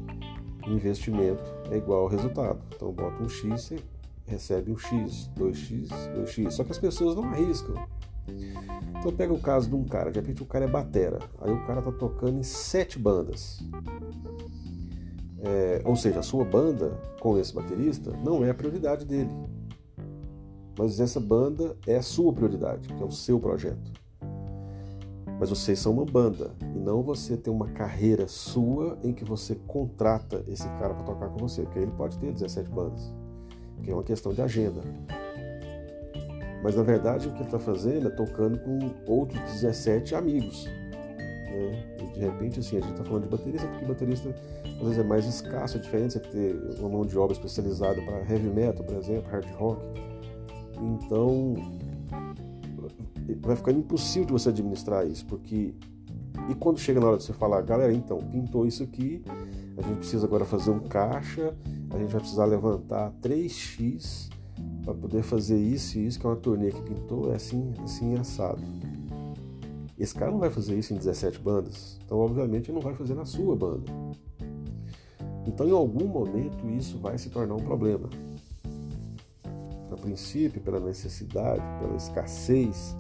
Investimento 0.67 1.43
é 1.71 1.77
igual 1.77 2.03
ao 2.03 2.09
resultado. 2.09 2.63
Então 2.75 2.93
bota 2.93 3.23
um 3.23 3.29
X, 3.29 3.51
você 3.51 3.77
recebe 4.25 4.71
um 4.71 4.79
X, 4.79 5.31
2X, 5.37 5.89
2X. 6.15 6.51
Só 6.53 6.63
que 6.63 6.71
as 6.71 6.79
pessoas 6.79 7.17
não 7.17 7.25
arriscam. 7.25 7.75
Então 8.99 9.13
pega 9.13 9.33
o 9.33 9.41
caso 9.41 9.69
de 9.69 9.75
um 9.75 9.85
cara, 9.85 10.11
de 10.11 10.21
repente 10.21 10.43
o 10.43 10.47
cara 10.47 10.65
é 10.65 10.69
batera, 10.69 11.19
aí 11.43 11.53
o 11.53 11.67
cara 11.67 11.83
tá 11.83 11.93
tocando 11.93 12.39
em 12.39 12.43
sete 12.43 12.99
bandas. 12.99 13.63
É, 15.47 15.83
ou 15.85 15.95
seja, 15.95 16.21
a 16.21 16.23
sua 16.23 16.45
banda 16.45 16.99
com 17.21 17.39
esse 17.39 17.55
baterista 17.55 18.11
não 18.25 18.45
é 18.45 18.51
a 18.51 18.55
prioridade 18.55 19.05
dele. 19.05 19.31
Mas 20.79 20.99
essa 20.99 21.21
banda 21.21 21.77
é 21.87 21.97
a 21.97 22.03
sua 22.03 22.33
prioridade, 22.33 22.89
que 22.89 23.03
é 23.03 23.07
o 23.07 23.11
seu 23.11 23.39
projeto. 23.39 23.93
Mas 25.39 25.51
vocês 25.51 25.79
são 25.79 25.93
uma 25.93 26.05
banda 26.05 26.53
e 26.75 26.79
não 26.79 27.03
você 27.03 27.37
tem 27.37 27.53
uma 27.53 27.69
carreira 27.69 28.27
sua 28.27 28.99
em 29.03 29.13
que 29.13 29.25
você 29.25 29.57
contrata 29.67 30.43
esse 30.49 30.67
cara 30.79 30.95
para 30.95 31.05
tocar 31.05 31.29
com 31.29 31.39
você, 31.39 31.63
porque 31.63 31.81
ele 31.81 31.91
pode 31.93 32.19
ter 32.19 32.33
17 32.33 32.71
bandas, 32.71 33.13
que 33.83 33.91
é 33.91 33.95
uma 33.95 34.03
questão 34.03 34.33
de 34.33 34.41
agenda. 34.41 34.81
Mas 36.63 36.77
na 36.77 36.83
verdade 36.83 37.29
o 37.29 37.33
que 37.33 37.39
ele 37.39 37.45
está 37.45 37.59
fazendo 37.59 38.09
é 38.09 38.11
tocando 38.11 38.59
com 38.61 38.79
outros 39.07 39.39
17 39.61 40.15
amigos. 40.15 40.67
Né? 41.55 41.97
E 41.99 42.15
de 42.15 42.21
repente, 42.21 42.61
assim, 42.61 42.79
a 42.79 42.81
gente 42.81 42.93
está 42.93 43.05
falando 43.05 43.25
de 43.25 43.29
baterista 43.29 43.67
porque 43.69 43.85
baterista 43.85 44.35
às 44.65 44.83
vezes 44.83 44.99
é 44.99 45.05
mais 45.05 45.25
escasso, 45.27 45.77
é 45.77 45.81
diferente 45.81 46.15
você 46.15 46.21
ter 46.21 46.55
uma 46.79 46.89
mão 46.89 47.07
de 47.07 47.17
obra 47.17 47.33
especializada 47.33 48.01
para 48.03 48.19
heavy 48.19 48.49
metal, 48.49 48.85
por 48.85 48.97
exemplo, 48.97 49.31
hard 49.31 49.51
rock. 49.53 49.83
Então 50.81 51.55
vai 53.41 53.57
ficando 53.57 53.79
impossível 53.79 54.27
de 54.27 54.33
você 54.33 54.49
administrar 54.49 55.07
isso, 55.07 55.25
porque 55.27 55.75
e 56.49 56.55
quando 56.55 56.79
chega 56.79 57.01
na 57.01 57.07
hora 57.07 57.17
de 57.17 57.25
você 57.25 57.33
falar, 57.33 57.63
galera, 57.63 57.93
então, 57.93 58.19
pintou 58.19 58.67
isso 58.67 58.83
aqui, 58.83 59.23
a 59.77 59.83
gente 59.83 59.99
precisa 59.99 60.27
agora 60.27 60.45
fazer 60.45 60.71
um 60.71 60.81
caixa, 60.81 61.55
a 61.91 61.99
gente 61.99 62.11
vai 62.11 62.21
precisar 62.21 62.45
levantar 62.45 63.13
3x 63.23 64.29
para 64.85 64.95
poder 64.95 65.23
fazer 65.23 65.59
isso 65.59 65.99
e 65.99 66.07
isso, 66.07 66.21
que 66.21 66.27
é 66.27 66.29
uma 66.29 66.37
turnê 66.37 66.71
que 66.71 66.83
pintou, 66.83 67.33
é 67.33 67.37
assim, 67.37 67.73
assim 67.83 68.15
assado. 68.15 68.61
Esse 69.99 70.15
cara 70.15 70.31
não 70.31 70.39
vai 70.39 70.51
fazer 70.51 70.77
isso 70.77 70.93
em 70.93 70.97
17 70.97 71.39
bandas, 71.39 71.99
então 72.05 72.19
obviamente 72.19 72.71
ele 72.71 72.75
não 72.75 72.83
vai 72.83 72.95
fazer 72.95 73.15
na 73.15 73.25
sua 73.25 73.55
banda. 73.55 73.85
Então 75.47 75.67
em 75.69 75.73
algum 75.73 76.07
momento 76.07 76.69
isso 76.71 76.99
vai 76.99 77.17
se 77.17 77.31
tornar 77.31 77.55
um 77.55 77.63
problema. 77.63 78.09
A 79.91 79.97
princípio, 79.97 80.61
pela 80.61 80.81
necessidade, 80.81 81.63
pela 81.79 81.95
escassez, 81.97 82.97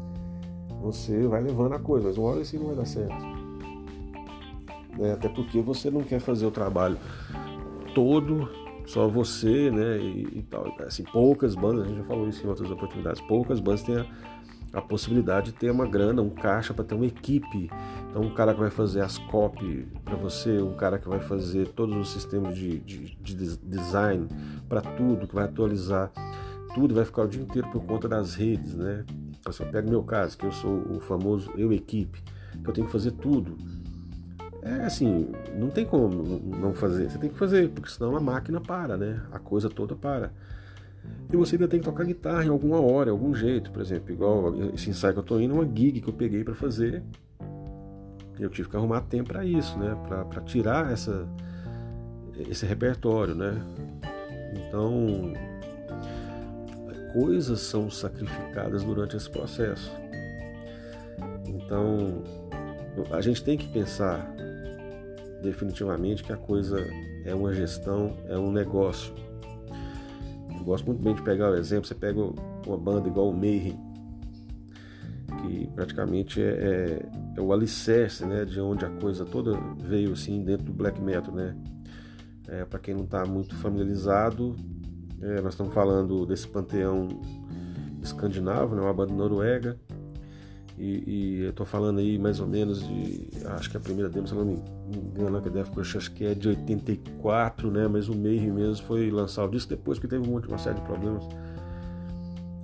você 0.80 1.26
vai 1.26 1.42
levando 1.42 1.74
a 1.74 1.78
coisa, 1.80 2.08
mas 2.08 2.18
uma 2.18 2.28
hora 2.30 2.42
isso 2.42 2.56
não 2.56 2.66
vai 2.66 2.76
dar 2.76 2.86
certo. 2.86 3.34
É, 5.00 5.12
até 5.12 5.28
porque 5.28 5.60
você 5.60 5.90
não 5.90 6.02
quer 6.02 6.20
fazer 6.20 6.46
o 6.46 6.50
trabalho 6.50 6.96
todo 7.94 8.48
só 8.86 9.08
você, 9.08 9.70
né, 9.70 9.98
e, 9.98 10.38
e, 10.38 10.42
tal. 10.42 10.66
Assim, 10.80 11.04
poucas 11.04 11.54
bandas, 11.54 11.84
a 11.84 11.88
gente 11.88 11.98
já 11.98 12.04
falou 12.04 12.28
isso 12.28 12.44
em 12.44 12.48
outras 12.48 12.70
oportunidades, 12.70 13.20
poucas 13.22 13.60
bandas 13.60 13.82
têm 13.82 13.96
a, 13.96 14.06
a 14.74 14.82
possibilidade 14.82 15.52
de 15.52 15.58
ter 15.58 15.70
uma 15.70 15.86
grana, 15.86 16.20
um 16.20 16.30
caixa 16.30 16.74
para 16.74 16.84
ter 16.84 16.94
uma 16.94 17.06
equipe. 17.06 17.70
Então, 18.10 18.22
um 18.22 18.34
cara 18.34 18.52
que 18.52 18.60
vai 18.60 18.70
fazer 18.70 19.00
as 19.00 19.18
copy 19.18 19.86
para 20.04 20.16
você, 20.16 20.60
um 20.60 20.74
cara 20.74 20.98
que 20.98 21.08
vai 21.08 21.20
fazer 21.20 21.68
todos 21.68 21.96
os 21.96 22.10
sistemas 22.10 22.54
de, 22.54 22.78
de, 22.80 23.16
de 23.16 23.56
design 23.58 24.28
para 24.68 24.80
tudo, 24.80 25.26
que 25.26 25.34
vai 25.34 25.44
atualizar 25.44 26.10
tudo, 26.74 26.94
vai 26.94 27.04
ficar 27.04 27.22
o 27.22 27.28
dia 27.28 27.42
inteiro 27.42 27.68
por 27.70 27.84
conta 27.84 28.08
das 28.08 28.34
redes, 28.34 28.74
né? 28.74 29.04
Então, 29.38 29.50
assim, 29.50 29.64
pega 29.64 29.86
o 29.86 29.90
meu 29.90 30.02
caso, 30.02 30.36
que 30.36 30.44
eu 30.44 30.52
sou 30.52 30.76
o 30.90 31.00
famoso 31.00 31.52
eu 31.56 31.72
equipe, 31.72 32.22
que 32.62 32.68
eu 32.68 32.72
tenho 32.72 32.86
que 32.86 32.92
fazer 32.92 33.12
tudo 33.12 33.56
é 34.64 34.86
assim, 34.86 35.30
não 35.54 35.68
tem 35.68 35.84
como 35.84 36.08
não 36.58 36.72
fazer. 36.72 37.10
Você 37.10 37.18
tem 37.18 37.28
que 37.28 37.36
fazer, 37.36 37.68
porque 37.68 37.90
senão 37.90 38.16
a 38.16 38.20
máquina 38.20 38.60
para, 38.62 38.96
né? 38.96 39.22
A 39.30 39.38
coisa 39.38 39.68
toda 39.68 39.94
para. 39.94 40.32
E 41.32 41.36
você 41.36 41.56
ainda 41.56 41.66
tem 41.66 41.80
que 41.80 41.84
tocar 41.84 42.04
guitarra 42.04 42.44
em 42.44 42.48
alguma 42.48 42.80
hora, 42.80 43.10
em 43.10 43.12
algum 43.12 43.34
jeito, 43.34 43.70
por 43.70 43.82
exemplo, 43.82 44.12
igual 44.12 44.54
esse 44.74 44.90
ensaio 44.90 45.14
que 45.14 45.20
eu 45.20 45.24
tô 45.24 45.40
indo, 45.40 45.54
uma 45.54 45.64
gig 45.64 46.00
que 46.00 46.08
eu 46.08 46.12
peguei 46.12 46.44
para 46.44 46.54
fazer. 46.54 47.02
Eu 48.38 48.50
tive 48.50 48.68
que 48.68 48.76
arrumar 48.76 49.00
tempo 49.02 49.32
para 49.32 49.44
isso, 49.44 49.78
né? 49.78 49.96
Para 50.08 50.40
tirar 50.42 50.92
essa, 50.92 51.26
esse 52.48 52.66
repertório, 52.66 53.34
né? 53.34 53.60
Então, 54.54 55.32
coisas 57.12 57.60
são 57.60 57.90
sacrificadas 57.90 58.82
durante 58.82 59.16
esse 59.16 59.30
processo. 59.30 59.92
Então, 61.46 62.22
a 63.10 63.20
gente 63.20 63.42
tem 63.42 63.56
que 63.56 63.68
pensar 63.68 64.34
definitivamente 65.42 66.24
que 66.24 66.32
a 66.32 66.36
coisa 66.36 66.76
é 67.24 67.34
uma 67.34 67.52
gestão, 67.52 68.16
é 68.26 68.36
um 68.36 68.50
negócio. 68.50 69.14
Gosto 70.64 70.86
muito 70.86 71.02
bem 71.02 71.14
de 71.14 71.22
pegar 71.22 71.50
o 71.50 71.56
exemplo, 71.56 71.86
você 71.86 71.94
pega 71.94 72.18
uma 72.66 72.78
banda 72.78 73.06
igual 73.06 73.28
o 73.28 73.34
Mayhem, 73.34 73.78
que 75.42 75.66
praticamente 75.74 76.40
é, 76.40 76.46
é, 76.46 77.06
é, 77.36 77.40
o 77.40 77.52
alicerce 77.52 78.24
né, 78.24 78.46
de 78.46 78.58
onde 78.60 78.84
a 78.84 78.90
coisa 78.90 79.26
toda 79.26 79.58
veio 79.78 80.12
assim 80.12 80.42
dentro 80.42 80.64
do 80.64 80.72
black 80.72 80.98
metal. 81.02 81.34
Né? 81.34 81.54
É, 82.48 82.64
Para 82.64 82.78
quem 82.78 82.94
não 82.94 83.04
está 83.04 83.26
muito 83.26 83.54
familiarizado, 83.56 84.56
é, 85.20 85.42
nós 85.42 85.52
estamos 85.52 85.74
falando 85.74 86.24
desse 86.24 86.48
panteão 86.48 87.08
escandinavo, 88.02 88.74
né, 88.74 88.80
uma 88.80 88.94
banda 88.94 89.12
noruega, 89.12 89.78
e, 90.76 91.04
e 91.06 91.44
eu 91.44 91.52
tô 91.52 91.64
falando 91.64 92.00
aí 92.00 92.18
mais 92.18 92.40
ou 92.40 92.48
menos 92.48 92.86
de. 92.86 93.28
Acho 93.46 93.70
que 93.70 93.76
a 93.76 93.80
primeira 93.80 94.10
demo, 94.10 94.26
se 94.26 94.34
não 94.34 94.44
me 94.44 94.60
engano, 94.96 95.40
que 95.40 95.48
deve 95.48 95.70
acho 95.80 96.12
que 96.12 96.24
é 96.24 96.34
de 96.34 96.48
84, 96.48 97.70
né? 97.70 97.86
Mas 97.86 98.08
o 98.08 98.14
Mayhem 98.14 98.50
mesmo 98.50 98.84
foi 98.86 99.10
lançar 99.10 99.44
o 99.44 99.48
disco 99.48 99.70
depois, 99.70 99.98
que 99.98 100.08
teve 100.08 100.28
um 100.28 100.32
monte, 100.32 100.48
uma 100.48 100.58
série 100.58 100.76
de 100.76 100.82
problemas. 100.82 101.24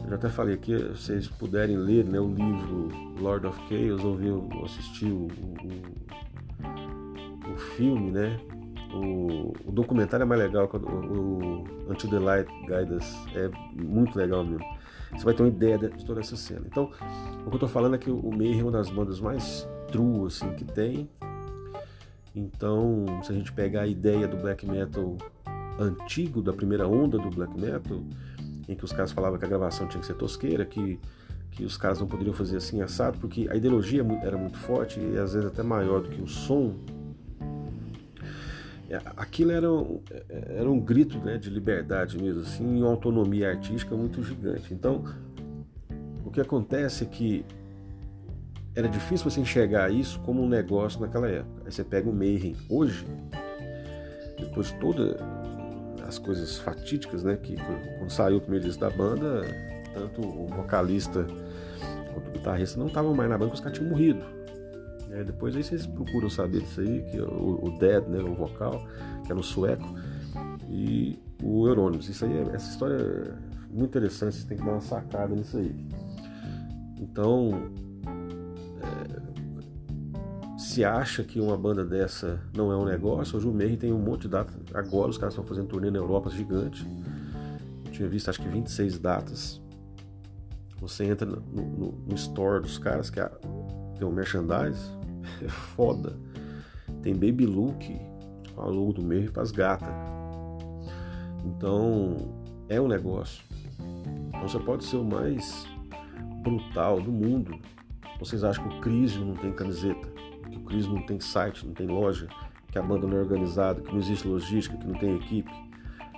Eu 0.02 0.10
já 0.10 0.16
até 0.16 0.28
falei 0.28 0.54
aqui, 0.54 0.76
se 0.96 1.02
vocês 1.04 1.28
puderem 1.28 1.76
ler 1.76 2.04
né, 2.04 2.18
o 2.18 2.26
livro 2.26 2.88
Lord 3.20 3.46
of 3.46 3.60
Chaos, 3.68 4.02
ou 4.02 4.18
assistir 4.64 5.06
o, 5.06 5.28
o, 5.28 5.68
o 7.52 7.56
filme, 7.76 8.10
né? 8.10 8.40
O, 8.92 9.52
o, 9.66 9.70
documentário 9.70 10.24
é 10.24 10.26
mais 10.26 10.40
legal, 10.40 10.68
o, 10.72 10.76
o 10.76 11.64
Until 11.88 12.10
the 12.10 12.18
Light 12.18 12.50
Guide 12.66 12.92
Us 12.94 13.14
é 13.36 13.48
muito 13.80 14.18
legal 14.18 14.44
mesmo. 14.44 14.79
Você 15.12 15.24
vai 15.24 15.34
ter 15.34 15.42
uma 15.42 15.48
ideia 15.48 15.78
de 15.78 16.04
toda 16.04 16.20
essa 16.20 16.36
cena. 16.36 16.62
Então, 16.66 16.84
o 16.84 17.44
que 17.44 17.48
eu 17.48 17.54
estou 17.54 17.68
falando 17.68 17.94
é 17.94 17.98
que 17.98 18.10
o 18.10 18.30
Mayhem 18.30 18.60
é 18.60 18.62
uma 18.62 18.72
das 18.72 18.90
bandas 18.90 19.20
mais 19.20 19.68
true 19.90 20.26
assim, 20.26 20.52
que 20.54 20.64
tem. 20.64 21.08
Então, 22.34 23.04
se 23.22 23.32
a 23.32 23.34
gente 23.34 23.52
pegar 23.52 23.82
a 23.82 23.86
ideia 23.86 24.28
do 24.28 24.36
black 24.36 24.64
metal 24.66 25.16
antigo, 25.78 26.40
da 26.40 26.52
primeira 26.52 26.86
onda 26.86 27.18
do 27.18 27.30
black 27.30 27.58
metal, 27.58 28.02
em 28.68 28.74
que 28.74 28.84
os 28.84 28.92
caras 28.92 29.10
falavam 29.10 29.38
que 29.38 29.44
a 29.44 29.48
gravação 29.48 29.88
tinha 29.88 30.00
que 30.00 30.06
ser 30.06 30.14
tosqueira, 30.14 30.64
que, 30.64 31.00
que 31.50 31.64
os 31.64 31.76
caras 31.76 31.98
não 31.98 32.06
poderiam 32.06 32.34
fazer 32.34 32.56
assim 32.56 32.80
assado, 32.82 33.18
porque 33.18 33.48
a 33.50 33.56
ideologia 33.56 34.06
era 34.22 34.36
muito 34.36 34.58
forte 34.58 35.00
e 35.00 35.18
às 35.18 35.34
vezes 35.34 35.48
até 35.48 35.62
maior 35.62 36.00
do 36.00 36.08
que 36.08 36.22
o 36.22 36.28
som. 36.28 36.76
É, 38.90 39.00
aquilo 39.16 39.52
era 39.52 39.72
um, 39.72 40.00
era 40.28 40.68
um 40.68 40.80
grito 40.80 41.16
né, 41.18 41.38
de 41.38 41.48
liberdade 41.48 42.20
mesmo, 42.20 42.42
assim, 42.42 42.76
e 42.76 42.82
uma 42.82 42.90
autonomia 42.90 43.50
artística 43.50 43.94
muito 43.94 44.20
gigante. 44.20 44.74
Então, 44.74 45.04
o 46.24 46.30
que 46.30 46.40
acontece 46.40 47.04
é 47.04 47.06
que 47.06 47.44
era 48.74 48.88
difícil 48.88 49.30
você 49.30 49.40
enxergar 49.40 49.90
isso 49.92 50.18
como 50.20 50.42
um 50.42 50.48
negócio 50.48 51.00
naquela 51.00 51.28
época. 51.28 51.62
Aí 51.64 51.70
você 51.70 51.84
pega 51.84 52.10
o 52.10 52.12
Mayhem 52.12 52.56
hoje, 52.68 53.06
depois 54.36 54.68
de 54.68 54.74
toda 54.80 55.16
as 56.06 56.18
coisas 56.18 56.58
fatídicas, 56.58 57.22
né? 57.22 57.36
Que 57.36 57.54
quando 57.98 58.10
saiu 58.10 58.38
o 58.38 58.40
primeiro 58.40 58.66
disco 58.66 58.80
da 58.80 58.90
banda, 58.90 59.42
tanto 59.94 60.20
o 60.20 60.48
vocalista 60.48 61.24
quanto 62.12 62.28
o 62.28 62.32
guitarrista 62.32 62.76
não 62.76 62.88
estavam 62.88 63.14
mais 63.14 63.30
na 63.30 63.38
banda, 63.38 63.50
porque 63.50 63.58
os 63.58 63.60
caras 63.60 63.78
tinham 63.78 63.90
morrido. 63.90 64.39
É, 65.10 65.24
depois 65.24 65.56
aí 65.56 65.62
vocês 65.62 65.86
procuram 65.86 66.30
saber 66.30 66.60
disso 66.60 66.80
aí, 66.80 67.02
que 67.10 67.20
o, 67.20 67.64
o 67.64 67.78
Dead, 67.78 68.06
né, 68.06 68.20
o 68.20 68.34
vocal, 68.34 68.86
que 69.24 69.32
era 69.32 69.38
um 69.38 69.42
sueco, 69.42 69.86
e 70.68 71.18
o 71.42 71.66
Euronymous. 71.66 72.08
Isso 72.08 72.24
aí, 72.24 72.38
essa 72.52 72.70
história 72.70 72.94
é 72.94 73.34
muito 73.70 73.90
interessante, 73.90 74.34
vocês 74.34 74.44
têm 74.44 74.56
que 74.56 74.64
dar 74.64 74.72
uma 74.72 74.80
sacada 74.80 75.34
nisso 75.34 75.56
aí. 75.56 75.74
Então, 77.00 77.72
é, 78.80 80.58
se 80.58 80.84
acha 80.84 81.24
que 81.24 81.40
uma 81.40 81.56
banda 81.56 81.84
dessa 81.84 82.40
não 82.54 82.70
é 82.70 82.76
um 82.76 82.84
negócio, 82.84 83.36
hoje 83.36 83.48
o 83.48 83.52
Mayhem 83.52 83.76
tem 83.76 83.92
um 83.92 83.98
monte 83.98 84.22
de 84.22 84.28
data. 84.28 84.52
Agora 84.72 85.10
os 85.10 85.18
caras 85.18 85.34
estão 85.34 85.44
fazendo 85.44 85.66
turnê 85.66 85.90
na 85.90 85.98
Europa 85.98 86.30
gigante. 86.30 86.86
Eu 87.84 87.90
tinha 87.90 88.08
visto 88.08 88.28
acho 88.28 88.40
que 88.40 88.48
26 88.48 88.98
datas. 88.98 89.60
Você 90.80 91.04
entra 91.04 91.26
no, 91.26 91.40
no, 91.40 91.92
no 92.06 92.14
store 92.14 92.62
dos 92.62 92.78
caras, 92.78 93.10
que 93.10 93.20
é, 93.20 93.28
tem 93.98 94.06
um 94.06 94.12
merchandise, 94.12 94.99
é 95.42 95.48
foda. 95.48 96.16
Tem 97.02 97.14
Baby 97.14 97.46
Look, 97.46 97.98
a 98.56 98.64
logo 98.64 98.92
do 98.94 99.02
Mayhem 99.02 99.30
para 99.30 99.42
as 99.42 99.50
gatas. 99.50 99.88
Então, 101.44 102.16
é 102.68 102.80
um 102.80 102.88
negócio. 102.88 103.42
Então 104.28 104.48
você 104.48 104.58
pode 104.58 104.84
ser 104.84 104.96
o 104.96 105.04
mais 105.04 105.66
brutal 106.42 107.00
do 107.00 107.10
mundo. 107.10 107.58
Vocês 108.18 108.44
acham 108.44 108.68
que 108.68 108.76
o 108.76 108.80
Crisio 108.80 109.24
não 109.24 109.34
tem 109.34 109.52
camiseta, 109.52 110.08
que 110.50 110.56
o 110.56 110.64
Crisio 110.64 110.92
não 110.92 111.02
tem 111.02 111.18
site, 111.20 111.66
não 111.66 111.72
tem 111.72 111.86
loja, 111.86 112.28
que 112.70 112.78
a 112.78 112.82
banda 112.82 113.06
não 113.06 113.16
é 113.16 113.20
organizada, 113.20 113.80
que 113.80 113.90
não 113.90 113.98
existe 113.98 114.28
logística, 114.28 114.76
que 114.76 114.86
não 114.86 114.98
tem 114.98 115.16
equipe? 115.16 115.50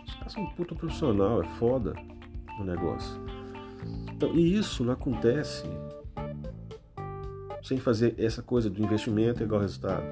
Os 0.05 0.15
caras 0.15 0.33
são 0.33 0.43
um 0.43 0.51
puta 0.51 0.75
profissional, 0.75 1.43
é 1.43 1.47
foda 1.59 1.95
o 2.61 2.65
negócio. 2.65 3.21
Então, 4.13 4.35
e 4.35 4.57
isso 4.57 4.85
não 4.85 4.93
acontece 4.93 5.65
sem 7.63 7.79
fazer 7.79 8.15
essa 8.19 8.43
coisa 8.43 8.69
do 8.69 8.83
investimento 8.83 9.43
igual 9.43 9.61
resultado. 9.61 10.05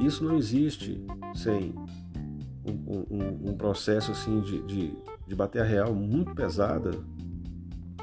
Isso 0.00 0.24
não 0.24 0.36
existe 0.36 1.04
sem 1.34 1.74
um, 2.64 3.06
um, 3.10 3.50
um 3.50 3.56
processo 3.56 4.12
assim 4.12 4.40
de, 4.40 4.62
de, 4.62 4.94
de 5.26 5.34
bater 5.34 5.62
a 5.62 5.64
real 5.64 5.94
muito 5.94 6.34
pesada 6.34 6.90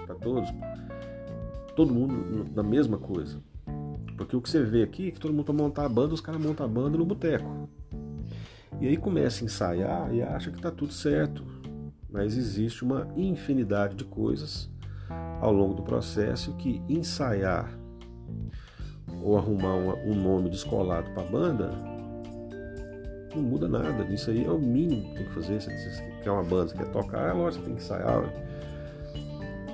para 0.05 0.15
todos, 0.15 0.49
todo 1.75 1.93
mundo 1.93 2.45
na 2.55 2.63
mesma 2.63 2.97
coisa. 2.97 3.41
Porque 4.17 4.35
o 4.35 4.41
que 4.41 4.49
você 4.49 4.63
vê 4.63 4.83
aqui 4.83 5.07
é 5.07 5.11
que 5.11 5.19
todo 5.19 5.33
mundo 5.33 5.45
para 5.45 5.53
montar 5.53 5.85
a 5.85 5.89
banda, 5.89 6.13
os 6.13 6.21
caras 6.21 6.41
montam 6.41 6.65
a 6.65 6.69
banda 6.69 6.97
no 6.97 7.05
boteco. 7.05 7.69
E 8.79 8.87
aí 8.87 8.97
começa 8.97 9.43
a 9.43 9.45
ensaiar 9.45 10.13
e 10.13 10.21
acha 10.21 10.51
que 10.51 10.57
está 10.57 10.71
tudo 10.71 10.93
certo. 10.93 11.43
Mas 12.09 12.37
existe 12.37 12.83
uma 12.83 13.07
infinidade 13.15 13.95
de 13.95 14.03
coisas 14.03 14.69
ao 15.41 15.51
longo 15.51 15.73
do 15.73 15.81
processo 15.81 16.53
que 16.55 16.81
ensaiar 16.87 17.82
ou 19.23 19.37
arrumar 19.37 19.75
um 19.75 20.13
nome 20.13 20.49
descolado 20.49 21.09
para 21.11 21.23
a 21.23 21.25
banda 21.25 21.93
não 23.35 23.43
muda 23.43 23.67
nada. 23.67 24.05
Isso 24.13 24.29
aí 24.29 24.45
é 24.45 24.49
o 24.49 24.59
mínimo 24.59 25.09
que 25.09 25.15
tem 25.15 25.25
que 25.25 25.33
fazer. 25.33 25.59
Você 25.59 26.03
quer 26.23 26.31
uma 26.31 26.43
banda, 26.43 26.69
você 26.69 26.77
quer 26.77 26.91
tocar, 26.91 27.29
é 27.29 27.33
lógico, 27.33 27.65
tem 27.65 27.75
que 27.75 27.81
ensaiar. 27.81 28.31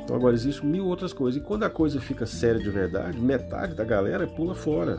Então 0.03 0.15
agora 0.15 0.33
existem 0.33 0.67
mil 0.67 0.87
outras 0.87 1.13
coisas. 1.13 1.41
E 1.41 1.43
quando 1.43 1.63
a 1.63 1.69
coisa 1.69 1.99
fica 1.99 2.25
séria 2.25 2.59
de 2.59 2.69
verdade, 2.69 3.19
metade 3.19 3.75
da 3.75 3.83
galera 3.83 4.25
pula 4.27 4.55
fora. 4.55 4.97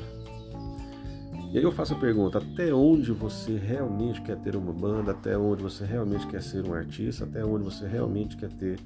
E 1.52 1.58
aí 1.58 1.64
eu 1.64 1.72
faço 1.72 1.94
a 1.94 1.96
pergunta: 1.98 2.38
até 2.38 2.72
onde 2.72 3.10
você 3.12 3.56
realmente 3.56 4.20
quer 4.22 4.36
ter 4.36 4.54
uma 4.54 4.72
banda? 4.72 5.12
Até 5.12 5.36
onde 5.36 5.62
você 5.62 5.84
realmente 5.84 6.26
quer 6.26 6.42
ser 6.42 6.64
um 6.64 6.72
artista? 6.72 7.24
Até 7.24 7.44
onde 7.44 7.64
você 7.64 7.88
realmente 7.88 8.36
quer 8.36 8.50
ter 8.50 8.78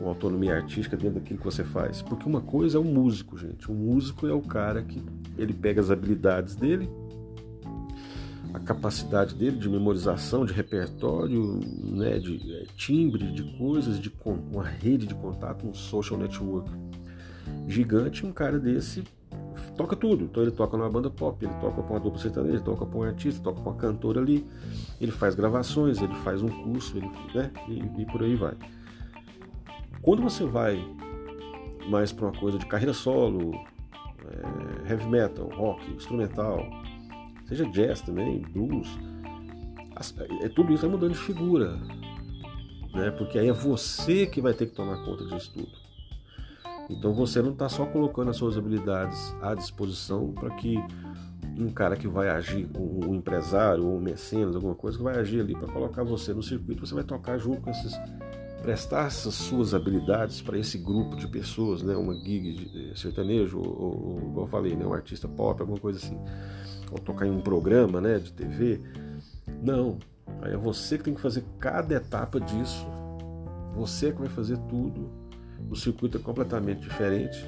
uma 0.00 0.08
autonomia 0.08 0.56
artística 0.56 0.96
dentro 0.96 1.20
daquilo 1.20 1.38
que 1.38 1.44
você 1.44 1.62
faz? 1.62 2.02
Porque 2.02 2.26
uma 2.26 2.40
coisa 2.40 2.78
é 2.78 2.80
o 2.80 2.84
músico, 2.84 3.36
gente. 3.38 3.70
O 3.70 3.74
músico 3.74 4.26
é 4.26 4.32
o 4.32 4.40
cara 4.40 4.82
que 4.82 5.02
ele 5.36 5.52
pega 5.52 5.80
as 5.80 5.90
habilidades 5.90 6.56
dele 6.56 6.88
a 8.52 8.58
capacidade 8.58 9.34
dele 9.34 9.56
de 9.56 9.68
memorização, 9.68 10.44
de 10.44 10.52
repertório, 10.52 11.60
né, 11.82 12.18
de 12.18 12.52
é, 12.52 12.64
timbre, 12.76 13.30
de 13.32 13.44
coisas, 13.56 14.00
de 14.00 14.12
uma 14.52 14.64
rede 14.64 15.06
de 15.06 15.14
contato, 15.14 15.66
um 15.66 15.74
social 15.74 16.18
network 16.18 16.70
gigante. 17.68 18.26
Um 18.26 18.32
cara 18.32 18.58
desse 18.58 19.04
toca 19.76 19.94
tudo. 19.94 20.24
Então 20.24 20.42
ele 20.42 20.52
toca 20.52 20.76
numa 20.76 20.90
banda 20.90 21.08
pop, 21.08 21.44
ele 21.44 21.54
toca 21.60 21.82
com 21.82 21.94
uma 21.94 22.00
dupla 22.00 22.20
sertaneja, 22.20 22.56
ele 22.56 22.64
toca 22.64 22.84
com 22.86 23.00
um 23.00 23.02
artista, 23.02 23.42
toca 23.42 23.60
com 23.60 23.70
uma 23.70 23.78
cantora 23.78 24.20
ali, 24.20 24.44
ele 25.00 25.12
faz 25.12 25.34
gravações, 25.34 26.02
ele 26.02 26.14
faz 26.16 26.42
um 26.42 26.48
curso, 26.48 26.96
ele, 26.96 27.10
né, 27.34 27.50
e, 27.68 28.02
e 28.02 28.06
por 28.06 28.22
aí 28.22 28.34
vai. 28.34 28.54
Quando 30.02 30.22
você 30.22 30.44
vai 30.44 30.82
mais 31.88 32.12
para 32.12 32.26
uma 32.26 32.38
coisa 32.38 32.58
de 32.58 32.66
carreira 32.66 32.94
solo, 32.94 33.52
é, 34.24 34.90
heavy 34.90 35.08
metal, 35.08 35.48
rock, 35.48 35.90
instrumental, 35.92 36.66
seja 37.46 37.66
jazz 37.66 38.00
também, 38.00 38.40
blues, 38.40 38.88
é, 40.42 40.48
tudo 40.48 40.72
isso 40.72 40.82
vai 40.82 40.90
mudando 40.90 41.12
de 41.12 41.18
figura, 41.18 41.76
né? 42.94 43.10
Porque 43.18 43.38
aí 43.38 43.48
é 43.48 43.52
você 43.52 44.26
que 44.26 44.40
vai 44.40 44.54
ter 44.54 44.66
que 44.66 44.74
tomar 44.74 45.04
conta 45.04 45.26
disso 45.26 45.52
tudo. 45.52 45.80
Então 46.88 47.12
você 47.12 47.42
não 47.42 47.52
está 47.52 47.68
só 47.68 47.84
colocando 47.86 48.30
as 48.30 48.36
suas 48.36 48.56
habilidades 48.56 49.36
à 49.42 49.54
disposição 49.54 50.32
para 50.32 50.50
que 50.56 50.76
um 51.58 51.70
cara 51.70 51.94
que 51.94 52.08
vai 52.08 52.28
agir, 52.28 52.68
um, 52.76 53.14
empresário 53.14 53.86
ou 53.86 53.96
um 53.96 54.00
mecenas, 54.00 54.56
alguma 54.56 54.74
coisa 54.74 54.96
que 54.96 55.04
vai 55.04 55.18
agir 55.18 55.40
ali 55.40 55.54
para 55.54 55.68
colocar 55.68 56.02
você 56.02 56.32
no 56.32 56.42
circuito, 56.42 56.86
você 56.86 56.94
vai 56.94 57.04
tocar 57.04 57.38
junto 57.38 57.60
com 57.60 57.70
esses 57.70 57.92
prestar 58.62 59.06
essas 59.06 59.34
suas 59.34 59.74
habilidades 59.74 60.42
para 60.42 60.58
esse 60.58 60.78
grupo 60.78 61.16
de 61.16 61.26
pessoas, 61.26 61.82
né? 61.82 61.94
Uma 61.96 62.14
gig 62.14 62.52
de 62.52 62.98
sertanejo 62.98 63.58
ou, 63.58 63.66
ou, 63.66 64.20
como 64.20 64.40
eu 64.40 64.46
falei, 64.46 64.76
né? 64.76 64.86
Um 64.86 64.92
artista 64.92 65.26
pop, 65.26 65.60
alguma 65.60 65.78
coisa 65.78 65.98
assim 65.98 66.18
ou 66.90 66.98
tocar 66.98 67.26
em 67.26 67.30
um 67.30 67.40
programa 67.40 68.00
né, 68.00 68.18
de 68.18 68.32
TV. 68.32 68.80
Não. 69.62 69.98
Aí 70.42 70.52
é 70.52 70.56
você 70.56 70.98
que 70.98 71.04
tem 71.04 71.14
que 71.14 71.20
fazer 71.20 71.44
cada 71.58 71.94
etapa 71.94 72.40
disso. 72.40 72.86
Você 73.74 74.12
que 74.12 74.18
vai 74.18 74.28
fazer 74.28 74.58
tudo. 74.68 75.10
O 75.70 75.76
circuito 75.76 76.18
é 76.18 76.20
completamente 76.20 76.80
diferente. 76.80 77.44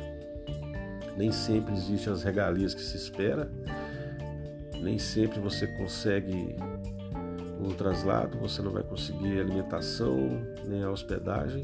Nem 1.16 1.33
sempre 1.33 1.75
existem 1.75 2.12
as 2.12 2.22
regalias 2.22 2.75
que 2.75 2.81
se 2.81 2.96
espera. 2.96 3.53
Nem 4.81 4.98
sempre 4.98 5.40
você 5.40 5.66
consegue 5.66 6.57
o 7.68 7.75
traslado, 7.75 8.38
você 8.38 8.62
não 8.62 8.70
vai 8.70 8.83
conseguir 8.83 9.40
alimentação, 9.40 10.16
nem 10.66 10.83
a 10.83 10.90
hospedagem. 10.90 11.62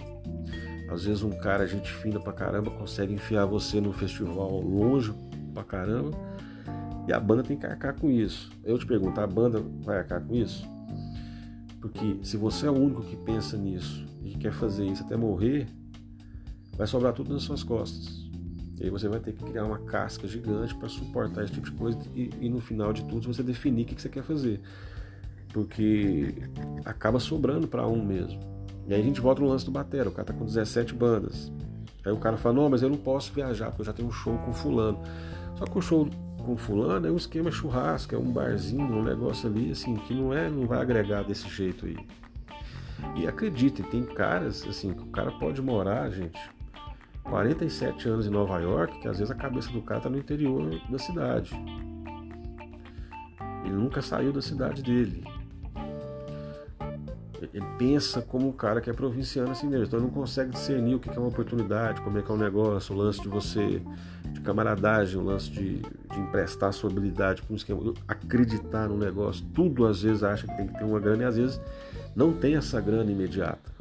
Às 0.90 1.04
vezes 1.04 1.22
um 1.22 1.30
cara, 1.30 1.66
gente 1.66 1.92
fina 1.92 2.18
pra 2.18 2.32
caramba, 2.32 2.70
consegue 2.70 3.12
enfiar 3.12 3.44
você 3.44 3.80
num 3.80 3.92
festival 3.92 4.60
longe 4.60 5.12
pra 5.52 5.62
caramba 5.62 6.10
e 7.06 7.12
a 7.12 7.18
banda 7.18 7.42
tem 7.42 7.56
que 7.56 7.66
arcar 7.66 7.94
com 7.94 8.10
isso. 8.10 8.50
Eu 8.62 8.78
te 8.78 8.86
pergunto, 8.86 9.20
a 9.20 9.26
banda 9.26 9.64
vai 9.82 9.98
arcar 9.98 10.22
com 10.22 10.34
isso? 10.34 10.66
Porque 11.80 12.18
se 12.22 12.36
você 12.36 12.66
é 12.66 12.70
o 12.70 12.74
único 12.74 13.02
que 13.02 13.16
pensa 13.16 13.56
nisso 13.56 14.04
e 14.22 14.30
que 14.30 14.38
quer 14.38 14.52
fazer 14.52 14.84
isso 14.86 15.02
até 15.02 15.16
morrer, 15.16 15.66
vai 16.76 16.86
sobrar 16.86 17.12
tudo 17.12 17.32
nas 17.32 17.42
suas 17.42 17.62
costas. 17.62 18.28
E 18.78 18.84
aí 18.84 18.90
você 18.90 19.08
vai 19.08 19.20
ter 19.20 19.32
que 19.32 19.42
criar 19.42 19.64
uma 19.64 19.78
casca 19.78 20.28
gigante 20.28 20.74
para 20.74 20.88
suportar 20.88 21.44
esse 21.44 21.52
tipo 21.52 21.70
de 21.70 21.76
coisa 21.76 21.98
e, 22.14 22.30
e, 22.40 22.48
no 22.48 22.60
final 22.60 22.92
de 22.92 23.02
tudo 23.04 23.32
você 23.32 23.42
definir 23.42 23.82
o 23.82 23.86
que, 23.86 23.94
que 23.94 24.02
você 24.02 24.08
quer 24.08 24.22
fazer. 24.22 24.60
Porque 25.52 26.34
acaba 26.84 27.18
sobrando 27.18 27.66
para 27.66 27.86
um 27.86 28.04
mesmo. 28.04 28.40
E 28.86 28.94
aí 28.94 29.00
a 29.00 29.04
gente 29.04 29.20
volta 29.20 29.40
no 29.40 29.48
lance 29.48 29.64
do 29.64 29.70
batera, 29.70 30.08
o 30.08 30.12
cara 30.12 30.26
tá 30.26 30.32
com 30.32 30.44
17 30.44 30.94
bandas. 30.94 31.52
Aí 32.04 32.12
o 32.12 32.16
cara 32.16 32.36
fala, 32.36 32.54
não, 32.54 32.70
mas 32.70 32.82
eu 32.82 32.88
não 32.88 32.96
posso 32.96 33.32
viajar, 33.32 33.66
porque 33.66 33.82
eu 33.82 33.86
já 33.86 33.92
tenho 33.92 34.08
um 34.08 34.12
show 34.12 34.38
com 34.38 34.52
fulano. 34.52 34.98
Só 35.56 35.64
que 35.64 35.78
o 35.78 35.82
show 35.82 36.08
com 36.38 36.56
fulano 36.56 37.06
é 37.06 37.10
um 37.10 37.16
esquema 37.16 37.50
churrasco, 37.50 38.14
é 38.14 38.18
um 38.18 38.32
barzinho, 38.32 38.84
um 38.84 39.02
negócio 39.02 39.48
ali 39.48 39.70
assim 39.70 39.96
que 39.96 40.14
não 40.14 40.32
é, 40.32 40.48
não 40.48 40.66
vai 40.66 40.80
agregar 40.80 41.22
desse 41.22 41.48
jeito 41.48 41.84
aí. 41.84 41.98
E 43.14 43.26
acreditem, 43.26 43.84
tem 43.84 44.02
caras 44.02 44.66
assim 44.66 44.94
que 44.94 45.02
o 45.02 45.06
cara 45.06 45.30
pode 45.32 45.60
morar, 45.60 46.10
gente, 46.10 46.38
47 47.24 48.08
anos 48.08 48.26
em 48.26 48.30
Nova 48.30 48.58
York, 48.58 48.98
que 49.00 49.08
às 49.08 49.18
vezes 49.18 49.30
a 49.30 49.34
cabeça 49.34 49.70
do 49.70 49.82
cara 49.82 50.00
tá 50.00 50.08
no 50.08 50.18
interior 50.18 50.70
da 50.88 50.98
cidade. 50.98 51.54
Ele 53.64 53.74
nunca 53.74 54.00
saiu 54.00 54.32
da 54.32 54.40
cidade 54.40 54.82
dele. 54.82 55.22
Ele 57.40 57.64
pensa 57.78 58.20
como 58.20 58.48
um 58.48 58.52
cara 58.52 58.80
que 58.80 58.90
é 58.90 58.92
provinciano 58.92 59.50
assim 59.50 59.68
mesmo, 59.68 59.86
então 59.86 59.98
ele 59.98 60.06
não 60.06 60.12
consegue 60.12 60.50
discernir 60.50 60.96
o 60.96 60.98
que 60.98 61.08
é 61.08 61.18
uma 61.18 61.28
oportunidade, 61.28 62.00
como 62.00 62.18
é 62.18 62.22
que 62.22 62.30
é 62.30 62.34
um 62.34 62.38
negócio, 62.38 62.94
o 62.94 62.98
lance 62.98 63.20
de 63.20 63.28
você, 63.28 63.80
de 64.32 64.40
camaradagem, 64.40 65.18
o 65.18 65.24
lance 65.24 65.50
de, 65.50 65.78
de 65.78 66.20
emprestar 66.20 66.72
sua 66.72 66.90
habilidade 66.90 67.42
para 67.42 67.52
um 67.52 67.56
esquema, 67.56 67.94
acreditar 68.08 68.88
no 68.88 68.96
negócio, 68.96 69.44
tudo 69.54 69.86
às 69.86 70.02
vezes 70.02 70.22
acha 70.22 70.46
que 70.46 70.56
tem 70.56 70.66
que 70.66 70.78
ter 70.78 70.84
uma 70.84 70.98
grana 70.98 71.22
e 71.22 71.26
às 71.26 71.36
vezes 71.36 71.60
não 72.14 72.32
tem 72.32 72.56
essa 72.56 72.80
grana 72.80 73.10
imediata. 73.10 73.72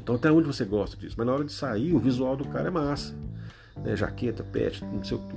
Então 0.00 0.14
até 0.14 0.30
onde 0.30 0.46
você 0.46 0.64
gosta 0.64 0.96
disso, 0.96 1.16
mas 1.18 1.26
na 1.26 1.32
hora 1.32 1.44
de 1.44 1.52
sair 1.52 1.92
o 1.92 1.98
visual 1.98 2.36
do 2.36 2.44
cara 2.46 2.68
é 2.68 2.70
massa, 2.70 3.14
né? 3.76 3.96
jaqueta, 3.96 4.44
pet, 4.44 4.84
não 4.84 5.02
sei 5.02 5.16
o 5.16 5.20
que, 5.20 5.36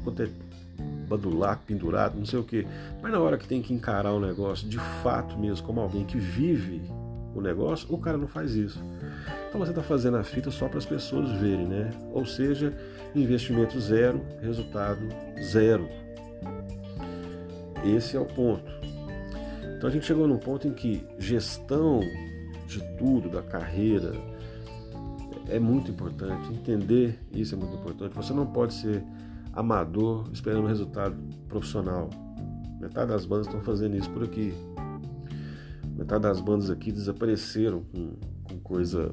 badulaco 1.03 1.63
pendurado, 1.65 2.17
não 2.17 2.25
sei 2.25 2.39
o 2.39 2.43
que. 2.43 2.65
Mas 3.01 3.11
na 3.11 3.19
hora 3.19 3.37
que 3.37 3.47
tem 3.47 3.61
que 3.61 3.73
encarar 3.73 4.13
o 4.13 4.19
negócio 4.19 4.67
de 4.67 4.79
fato 5.01 5.37
mesmo, 5.37 5.65
como 5.65 5.79
alguém 5.79 6.05
que 6.05 6.17
vive 6.17 6.81
o 7.35 7.41
negócio, 7.41 7.87
o 7.93 7.97
cara 7.97 8.17
não 8.17 8.27
faz 8.27 8.55
isso. 8.55 8.81
Então 9.49 9.59
você 9.59 9.71
está 9.71 9.83
fazendo 9.83 10.17
a 10.17 10.23
fita 10.23 10.51
só 10.51 10.67
para 10.67 10.77
as 10.77 10.85
pessoas 10.85 11.31
verem, 11.33 11.67
né? 11.67 11.91
Ou 12.11 12.25
seja, 12.25 12.75
investimento 13.15 13.79
zero, 13.79 14.21
resultado 14.41 15.01
zero. 15.41 15.87
Esse 17.83 18.15
é 18.15 18.19
o 18.19 18.25
ponto. 18.25 18.71
Então 19.77 19.89
a 19.89 19.91
gente 19.91 20.05
chegou 20.05 20.27
num 20.27 20.37
ponto 20.37 20.67
em 20.67 20.73
que 20.73 21.05
gestão 21.19 21.99
de 22.65 22.81
tudo, 22.97 23.29
da 23.29 23.41
carreira, 23.41 24.13
é 25.49 25.59
muito 25.59 25.91
importante. 25.91 26.51
Entender 26.51 27.19
isso 27.31 27.55
é 27.55 27.57
muito 27.57 27.75
importante. 27.75 28.15
Você 28.15 28.33
não 28.33 28.45
pode 28.45 28.73
ser 28.73 29.03
amador 29.53 30.29
esperando 30.33 30.67
resultado 30.67 31.15
profissional. 31.47 32.09
Metade 32.79 33.11
das 33.11 33.25
bandas 33.25 33.47
estão 33.47 33.61
fazendo 33.61 33.95
isso 33.95 34.09
por 34.09 34.23
aqui. 34.23 34.53
Metade 35.95 36.23
das 36.23 36.41
bandas 36.41 36.69
aqui 36.69 36.91
desapareceram 36.91 37.83
com, 37.83 38.13
com 38.43 38.59
coisa 38.59 39.09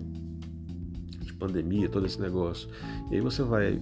de 1.20 1.32
pandemia, 1.34 1.88
todo 1.88 2.06
esse 2.06 2.20
negócio. 2.20 2.68
E 3.10 3.14
aí 3.14 3.20
você 3.20 3.42
vai, 3.42 3.80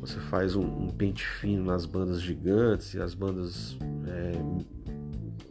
você 0.00 0.18
faz 0.18 0.54
um, 0.56 0.64
um 0.64 0.88
pente 0.88 1.26
fino 1.26 1.64
nas 1.64 1.84
bandas 1.84 2.22
gigantes 2.22 2.94
e 2.94 3.00
as 3.00 3.12
bandas, 3.12 3.76
é, 4.06 4.32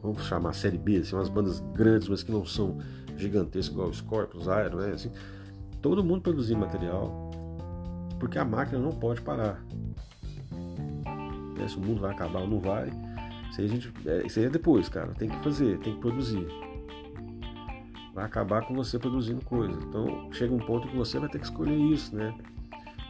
vamos 0.01 0.23
chamar 0.23 0.53
série 0.53 0.77
B, 0.77 0.97
assim, 0.97 1.15
umas 1.15 1.29
bandas 1.29 1.59
grandes, 1.73 2.07
mas 2.07 2.23
que 2.23 2.31
não 2.31 2.45
são 2.45 2.79
gigantescas 3.17 3.73
igual 3.73 3.89
o 3.89 3.93
Scorpions, 3.93 4.45
Iron, 4.45 4.77
né? 4.77 4.93
Assim, 4.93 5.11
todo 5.81 6.03
mundo 6.03 6.21
produzindo 6.21 6.59
material, 6.59 7.29
porque 8.19 8.39
a 8.39 8.45
máquina 8.45 8.79
não 8.79 8.91
pode 8.91 9.21
parar. 9.21 9.63
Né? 11.61 11.67
Se 11.67 11.77
o 11.77 11.79
mundo 11.79 12.01
vai 12.01 12.11
acabar 12.11 12.41
ou 12.41 12.47
não 12.47 12.59
vai, 12.59 12.91
isso 13.51 13.61
aí, 13.61 13.67
gente, 13.67 13.93
é, 14.05 14.25
isso 14.25 14.39
aí 14.39 14.45
é 14.45 14.49
depois, 14.49 14.89
cara. 14.89 15.13
Tem 15.13 15.29
que 15.29 15.37
fazer, 15.43 15.77
tem 15.79 15.93
que 15.93 15.99
produzir. 15.99 16.47
Vai 18.13 18.25
acabar 18.25 18.65
com 18.65 18.73
você 18.73 18.97
produzindo 18.97 19.43
coisa. 19.45 19.77
Então 19.87 20.29
chega 20.33 20.53
um 20.53 20.59
ponto 20.59 20.87
que 20.87 20.95
você 20.95 21.19
vai 21.19 21.29
ter 21.29 21.39
que 21.39 21.45
escolher 21.45 21.75
isso, 21.75 22.15
né? 22.15 22.33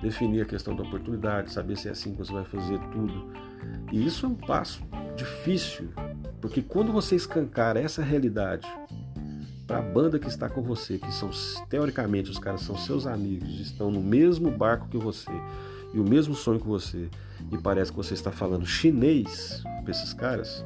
Definir 0.02 0.42
a 0.42 0.46
questão 0.46 0.76
da 0.76 0.84
oportunidade, 0.84 1.52
saber 1.52 1.78
se 1.78 1.88
é 1.88 1.92
assim 1.92 2.12
que 2.12 2.18
você 2.18 2.34
vai 2.34 2.44
fazer 2.44 2.80
tudo. 2.92 3.32
E 3.92 4.06
isso 4.06 4.26
é 4.26 4.30
um 4.30 4.36
passo 4.36 4.84
difícil, 5.16 5.90
porque 6.40 6.62
quando 6.62 6.92
você 6.92 7.16
escancar 7.16 7.78
essa 7.78 8.02
realidade 8.02 8.68
para 9.68 9.78
a 9.78 9.82
banda 9.82 10.18
que 10.18 10.28
está 10.28 10.50
com 10.50 10.62
você, 10.62 10.98
que 10.98 11.14
são 11.14 11.30
teoricamente 11.70 12.32
os 12.32 12.40
caras 12.40 12.62
são 12.62 12.76
seus 12.76 13.06
amigos, 13.06 13.60
estão 13.60 13.92
no 13.92 14.02
mesmo 14.02 14.50
barco 14.50 14.88
que 14.88 14.98
você 14.98 15.32
e 15.94 16.00
o 16.00 16.04
mesmo 16.04 16.34
sonho 16.34 16.60
que 16.60 16.68
você, 16.68 17.10
e 17.52 17.58
parece 17.58 17.92
que 17.92 17.98
você 17.98 18.14
está 18.14 18.32
falando 18.32 18.66
chinês 18.66 19.62
para 19.84 19.92
esses 19.92 20.14
caras, 20.14 20.64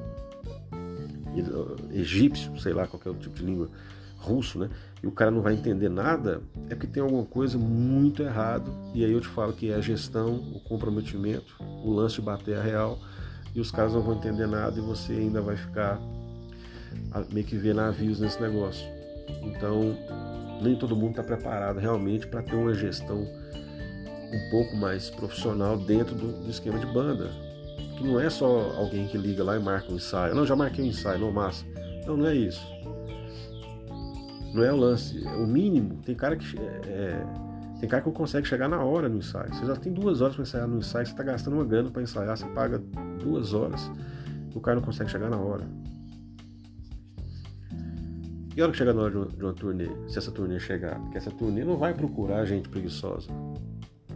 egípcio, 1.92 2.58
sei 2.60 2.74
lá, 2.74 2.88
qualquer 2.88 3.14
tipo 3.16 3.36
de 3.36 3.44
língua, 3.44 3.70
russo, 4.18 4.58
né? 4.58 4.70
E 5.04 5.08
o 5.08 5.12
cara 5.12 5.30
não 5.30 5.42
vai 5.42 5.54
entender 5.54 5.90
nada, 5.90 6.42
é 6.70 6.76
porque 6.76 6.88
tem 6.88 7.04
alguma 7.04 7.26
coisa 7.26 7.58
muito 7.58 8.24
errado. 8.24 8.72
E 8.94 9.06
aí 9.06 9.12
eu 9.12 9.22
te 9.22 9.28
falo 9.28 9.54
que 9.54 9.70
é 9.70 9.76
a 9.76 9.82
gestão, 9.82 10.36
o 10.36 10.60
comprometimento, 10.62 11.56
o 11.60 11.92
lance 11.92 12.16
de 12.16 12.22
bater 12.22 12.58
a 12.58 12.62
real, 12.62 13.00
e 13.54 13.60
os 13.60 13.72
caras 13.72 13.94
não 13.94 14.02
vão 14.02 14.16
entender 14.16 14.48
nada 14.48 14.78
e 14.78 14.82
você 14.82 15.14
ainda 15.14 15.42
vai 15.42 15.56
ficar 15.56 16.00
meio 17.32 17.46
que 17.46 17.56
ver 17.56 17.74
navios 17.74 18.20
nesse 18.20 18.42
negócio. 18.42 18.86
Então, 19.44 19.98
nem 20.62 20.76
todo 20.76 20.96
mundo 20.96 21.12
está 21.12 21.24
preparado 21.24 21.80
realmente 21.80 22.28
para 22.28 22.42
ter 22.42 22.56
uma 22.56 22.74
gestão 22.74 23.26
um 24.32 24.50
pouco 24.50 24.76
mais 24.76 25.10
profissional 25.10 25.78
dentro 25.78 26.16
do, 26.16 26.44
do, 26.44 26.50
esquema 26.50 26.80
de 26.80 26.86
banda. 26.86 27.30
Que 27.98 28.04
não 28.04 28.20
é 28.20 28.30
só 28.30 28.74
alguém 28.78 29.08
que 29.08 29.18
liga 29.18 29.44
lá 29.44 29.56
e 29.56 29.60
marca 29.60 29.92
um 29.92 29.96
ensaio. 29.96 30.36
Não, 30.36 30.46
já 30.46 30.56
marquei 30.56 30.84
um 30.84 30.88
ensaio, 30.88 31.20
não, 31.20 31.32
massa. 31.32 31.66
Não, 32.06 32.18
não 32.18 32.28
é 32.28 32.36
isso. 32.36 32.66
Não 34.54 34.64
é 34.64 34.72
o 34.72 34.76
lance. 34.76 35.26
É 35.26 35.36
o 35.36 35.48
mínimo, 35.48 36.02
tem 36.06 36.16
cara 36.16 36.36
que. 36.36 36.58
É, 36.58 36.82
é, 36.88 37.26
tem 37.80 37.90
cara 37.90 38.02
que 38.02 38.12
consegue 38.12 38.48
chegar 38.48 38.70
na 38.70 38.82
hora 38.84 39.10
no 39.10 39.18
ensaio. 39.18 39.54
Você 39.54 39.66
já 39.66 39.76
tem 39.76 39.92
duas 39.92 40.22
horas 40.22 40.36
para 40.36 40.44
ensaiar 40.44 40.68
no 40.68 40.78
ensaio, 40.78 41.06
você 41.06 41.12
está 41.12 41.24
gastando 41.24 41.56
uma 41.56 41.66
grana 41.66 41.90
para 41.90 42.02
ensaiar, 42.02 42.38
você 42.38 42.46
paga 42.48 42.82
duas 43.22 43.54
horas, 43.54 43.92
o 44.54 44.62
cara 44.62 44.80
não 44.80 44.84
consegue 44.84 45.12
chegar 45.12 45.30
na 45.30 45.38
hora. 45.38 45.66
E 48.56 48.62
a 48.62 48.64
hora 48.64 48.72
que 48.72 48.78
chegar 48.78 48.94
na 48.94 49.02
hora 49.02 49.12
de 49.12 49.18
uma, 49.18 49.28
de 49.28 49.44
uma 49.44 49.54
turnê, 49.54 49.90
se 50.08 50.18
essa 50.18 50.32
turnê 50.32 50.58
chegar, 50.60 50.98
porque 51.02 51.18
essa 51.18 51.30
turnê 51.30 51.66
não 51.66 51.76
vai 51.76 51.94
procurar 51.94 52.46
gente 52.46 52.70
preguiçosa. 52.70 53.30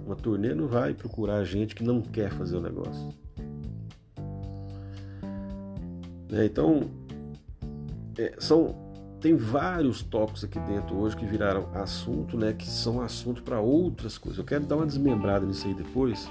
Uma 0.10 0.16
turnê 0.16 0.56
não 0.56 0.68
vai 0.68 0.96
procurar 0.96 1.44
gente 1.44 1.76
que 1.76 1.84
não 1.84 2.02
quer 2.02 2.32
fazer 2.32 2.58
o 2.58 2.62
negócio. 2.62 3.14
É, 6.32 6.46
então, 6.46 6.90
é, 8.18 8.34
são, 8.40 8.76
tem 9.22 9.36
vários 9.36 10.02
tópicos 10.02 10.44
aqui 10.44 10.60
dentro 10.62 10.98
hoje 10.98 11.16
que 11.16 11.28
viraram 11.28 11.70
assunto, 11.76 12.36
né, 12.36 12.54
que 12.54 12.66
são 12.66 13.02
assunto 13.02 13.44
para 13.44 13.60
outras 13.60 14.18
coisas. 14.18 14.40
Eu 14.40 14.46
quero 14.46 14.66
dar 14.66 14.78
uma 14.78 14.88
desmembrada 14.88 15.46
nisso 15.46 15.68
aí 15.68 15.76
depois. 15.76 16.28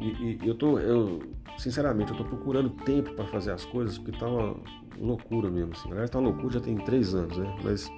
E, 0.00 0.38
e 0.40 0.46
eu 0.46 0.54
tô, 0.54 0.78
eu, 0.78 1.20
sinceramente, 1.58 2.12
eu 2.12 2.16
tô 2.16 2.24
procurando 2.24 2.70
tempo 2.70 3.12
para 3.12 3.24
fazer 3.24 3.50
as 3.50 3.64
coisas 3.64 3.98
porque 3.98 4.16
tá 4.16 4.28
uma, 4.28 4.54
loucura 5.00 5.50
mesmo. 5.50 5.72
Assim. 5.72 5.88
Na 5.88 5.94
verdade, 5.96 6.12
tá 6.12 6.20
uma 6.20 6.28
loucura 6.28 6.54
já 6.54 6.60
tem 6.60 6.76
três 6.76 7.12
anos, 7.12 7.36
né? 7.36 7.58
Mas 7.64 7.90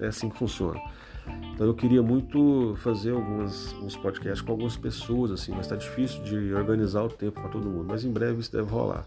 é, 0.00 0.04
é 0.04 0.08
assim 0.08 0.28
que 0.28 0.36
funciona. 0.36 0.78
Então 1.54 1.66
eu 1.66 1.74
queria 1.74 2.02
muito 2.02 2.74
fazer 2.82 3.12
alguns, 3.12 3.72
alguns 3.74 3.96
podcasts 3.96 4.42
com 4.42 4.52
algumas 4.52 4.76
pessoas, 4.76 5.30
assim, 5.30 5.52
mas 5.52 5.62
está 5.62 5.74
difícil 5.74 6.22
de 6.22 6.52
organizar 6.52 7.02
o 7.02 7.08
tempo 7.08 7.40
para 7.40 7.48
todo 7.48 7.66
mundo. 7.66 7.86
Mas 7.88 8.04
em 8.04 8.12
breve 8.12 8.40
isso 8.40 8.52
deve 8.52 8.70
rolar. 8.70 9.06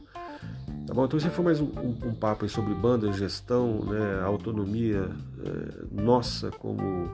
Tá 0.87 0.93
bom? 0.93 1.05
Então 1.05 1.17
esse 1.17 1.29
foi 1.29 1.45
mais 1.45 1.61
um, 1.61 1.65
um, 1.65 2.09
um 2.09 2.15
papo 2.15 2.49
sobre 2.49 2.73
banda, 2.73 3.11
gestão, 3.13 3.85
né, 3.85 4.21
autonomia 4.23 5.07
é, 5.45 6.01
nossa 6.01 6.49
como 6.49 7.07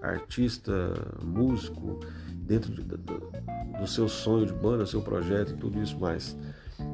artista, 0.00 0.72
músico, 1.22 2.00
dentro 2.34 2.72
de, 2.72 2.82
do, 2.82 2.96
do 3.78 3.86
seu 3.86 4.08
sonho 4.08 4.46
de 4.46 4.52
banda, 4.54 4.86
seu 4.86 5.02
projeto 5.02 5.52
e 5.52 5.56
tudo 5.56 5.82
isso 5.82 5.98
mais. 5.98 6.34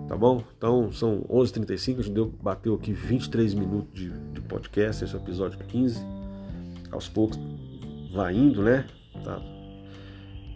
Tá 0.09 0.17
bom? 0.17 0.43
Então 0.59 0.91
são 0.91 1.21
11h35, 1.31 1.99
a 1.99 2.03
gente 2.03 2.15
deu, 2.15 2.27
bateu 2.43 2.75
aqui 2.75 2.93
23 2.93 3.55
minutos 3.55 3.93
de, 3.95 4.11
de 4.11 4.41
podcast, 4.41 5.05
esse 5.05 5.15
é 5.15 5.19
o 5.19 5.23
episódio 5.23 5.59
15. 5.59 6.16
Aos 6.91 7.09
poucos 7.09 7.39
vai 8.13 8.35
indo, 8.35 8.63
né? 8.63 8.87
Tá. 9.25 9.41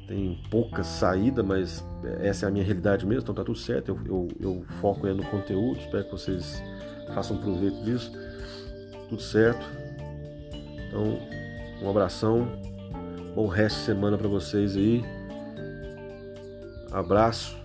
Tem 0.07 0.41
pouca 0.51 0.83
saída, 0.83 1.43
mas 1.43 1.85
essa 2.21 2.47
é 2.47 2.49
a 2.49 2.53
minha 2.53 2.65
realidade 2.65 3.07
mesmo, 3.07 3.23
então 3.23 3.35
tá 3.35 3.45
tudo 3.45 3.59
certo. 3.59 3.91
Eu, 3.91 3.99
eu, 4.07 4.29
eu 4.41 4.65
foco 4.81 5.07
no 5.07 5.25
conteúdo, 5.27 5.79
espero 5.79 6.05
que 6.05 6.11
vocês 6.11 6.63
façam 7.15 7.37
proveito 7.37 7.83
disso. 7.85 8.13
Tudo 9.09 9.23
certo. 9.23 9.65
Então, 10.89 11.19
um 11.83 11.91
abração. 11.91 12.49
Bom 13.35 13.47
resto 13.47 13.79
de 13.79 13.85
semana 13.85 14.19
para 14.19 14.29
vocês 14.29 14.77
aí. 14.77 15.05
Abraço. 16.91 17.57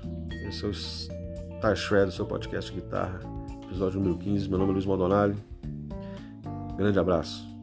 Esse 0.48 0.64
é 0.64 0.68
o 0.68 1.54
Guitar 1.56 1.76
Shred, 1.76 2.14
seu 2.14 2.26
podcast 2.26 2.72
de 2.72 2.80
guitarra, 2.80 3.20
episódio 3.64 4.00
número 4.00 4.20
15. 4.20 4.48
Meu 4.48 4.60
nome 4.60 4.70
é 4.70 4.74
Luiz 4.74 4.86
Maldonado. 4.86 5.36
Grande 6.78 7.00
abraço. 7.00 7.55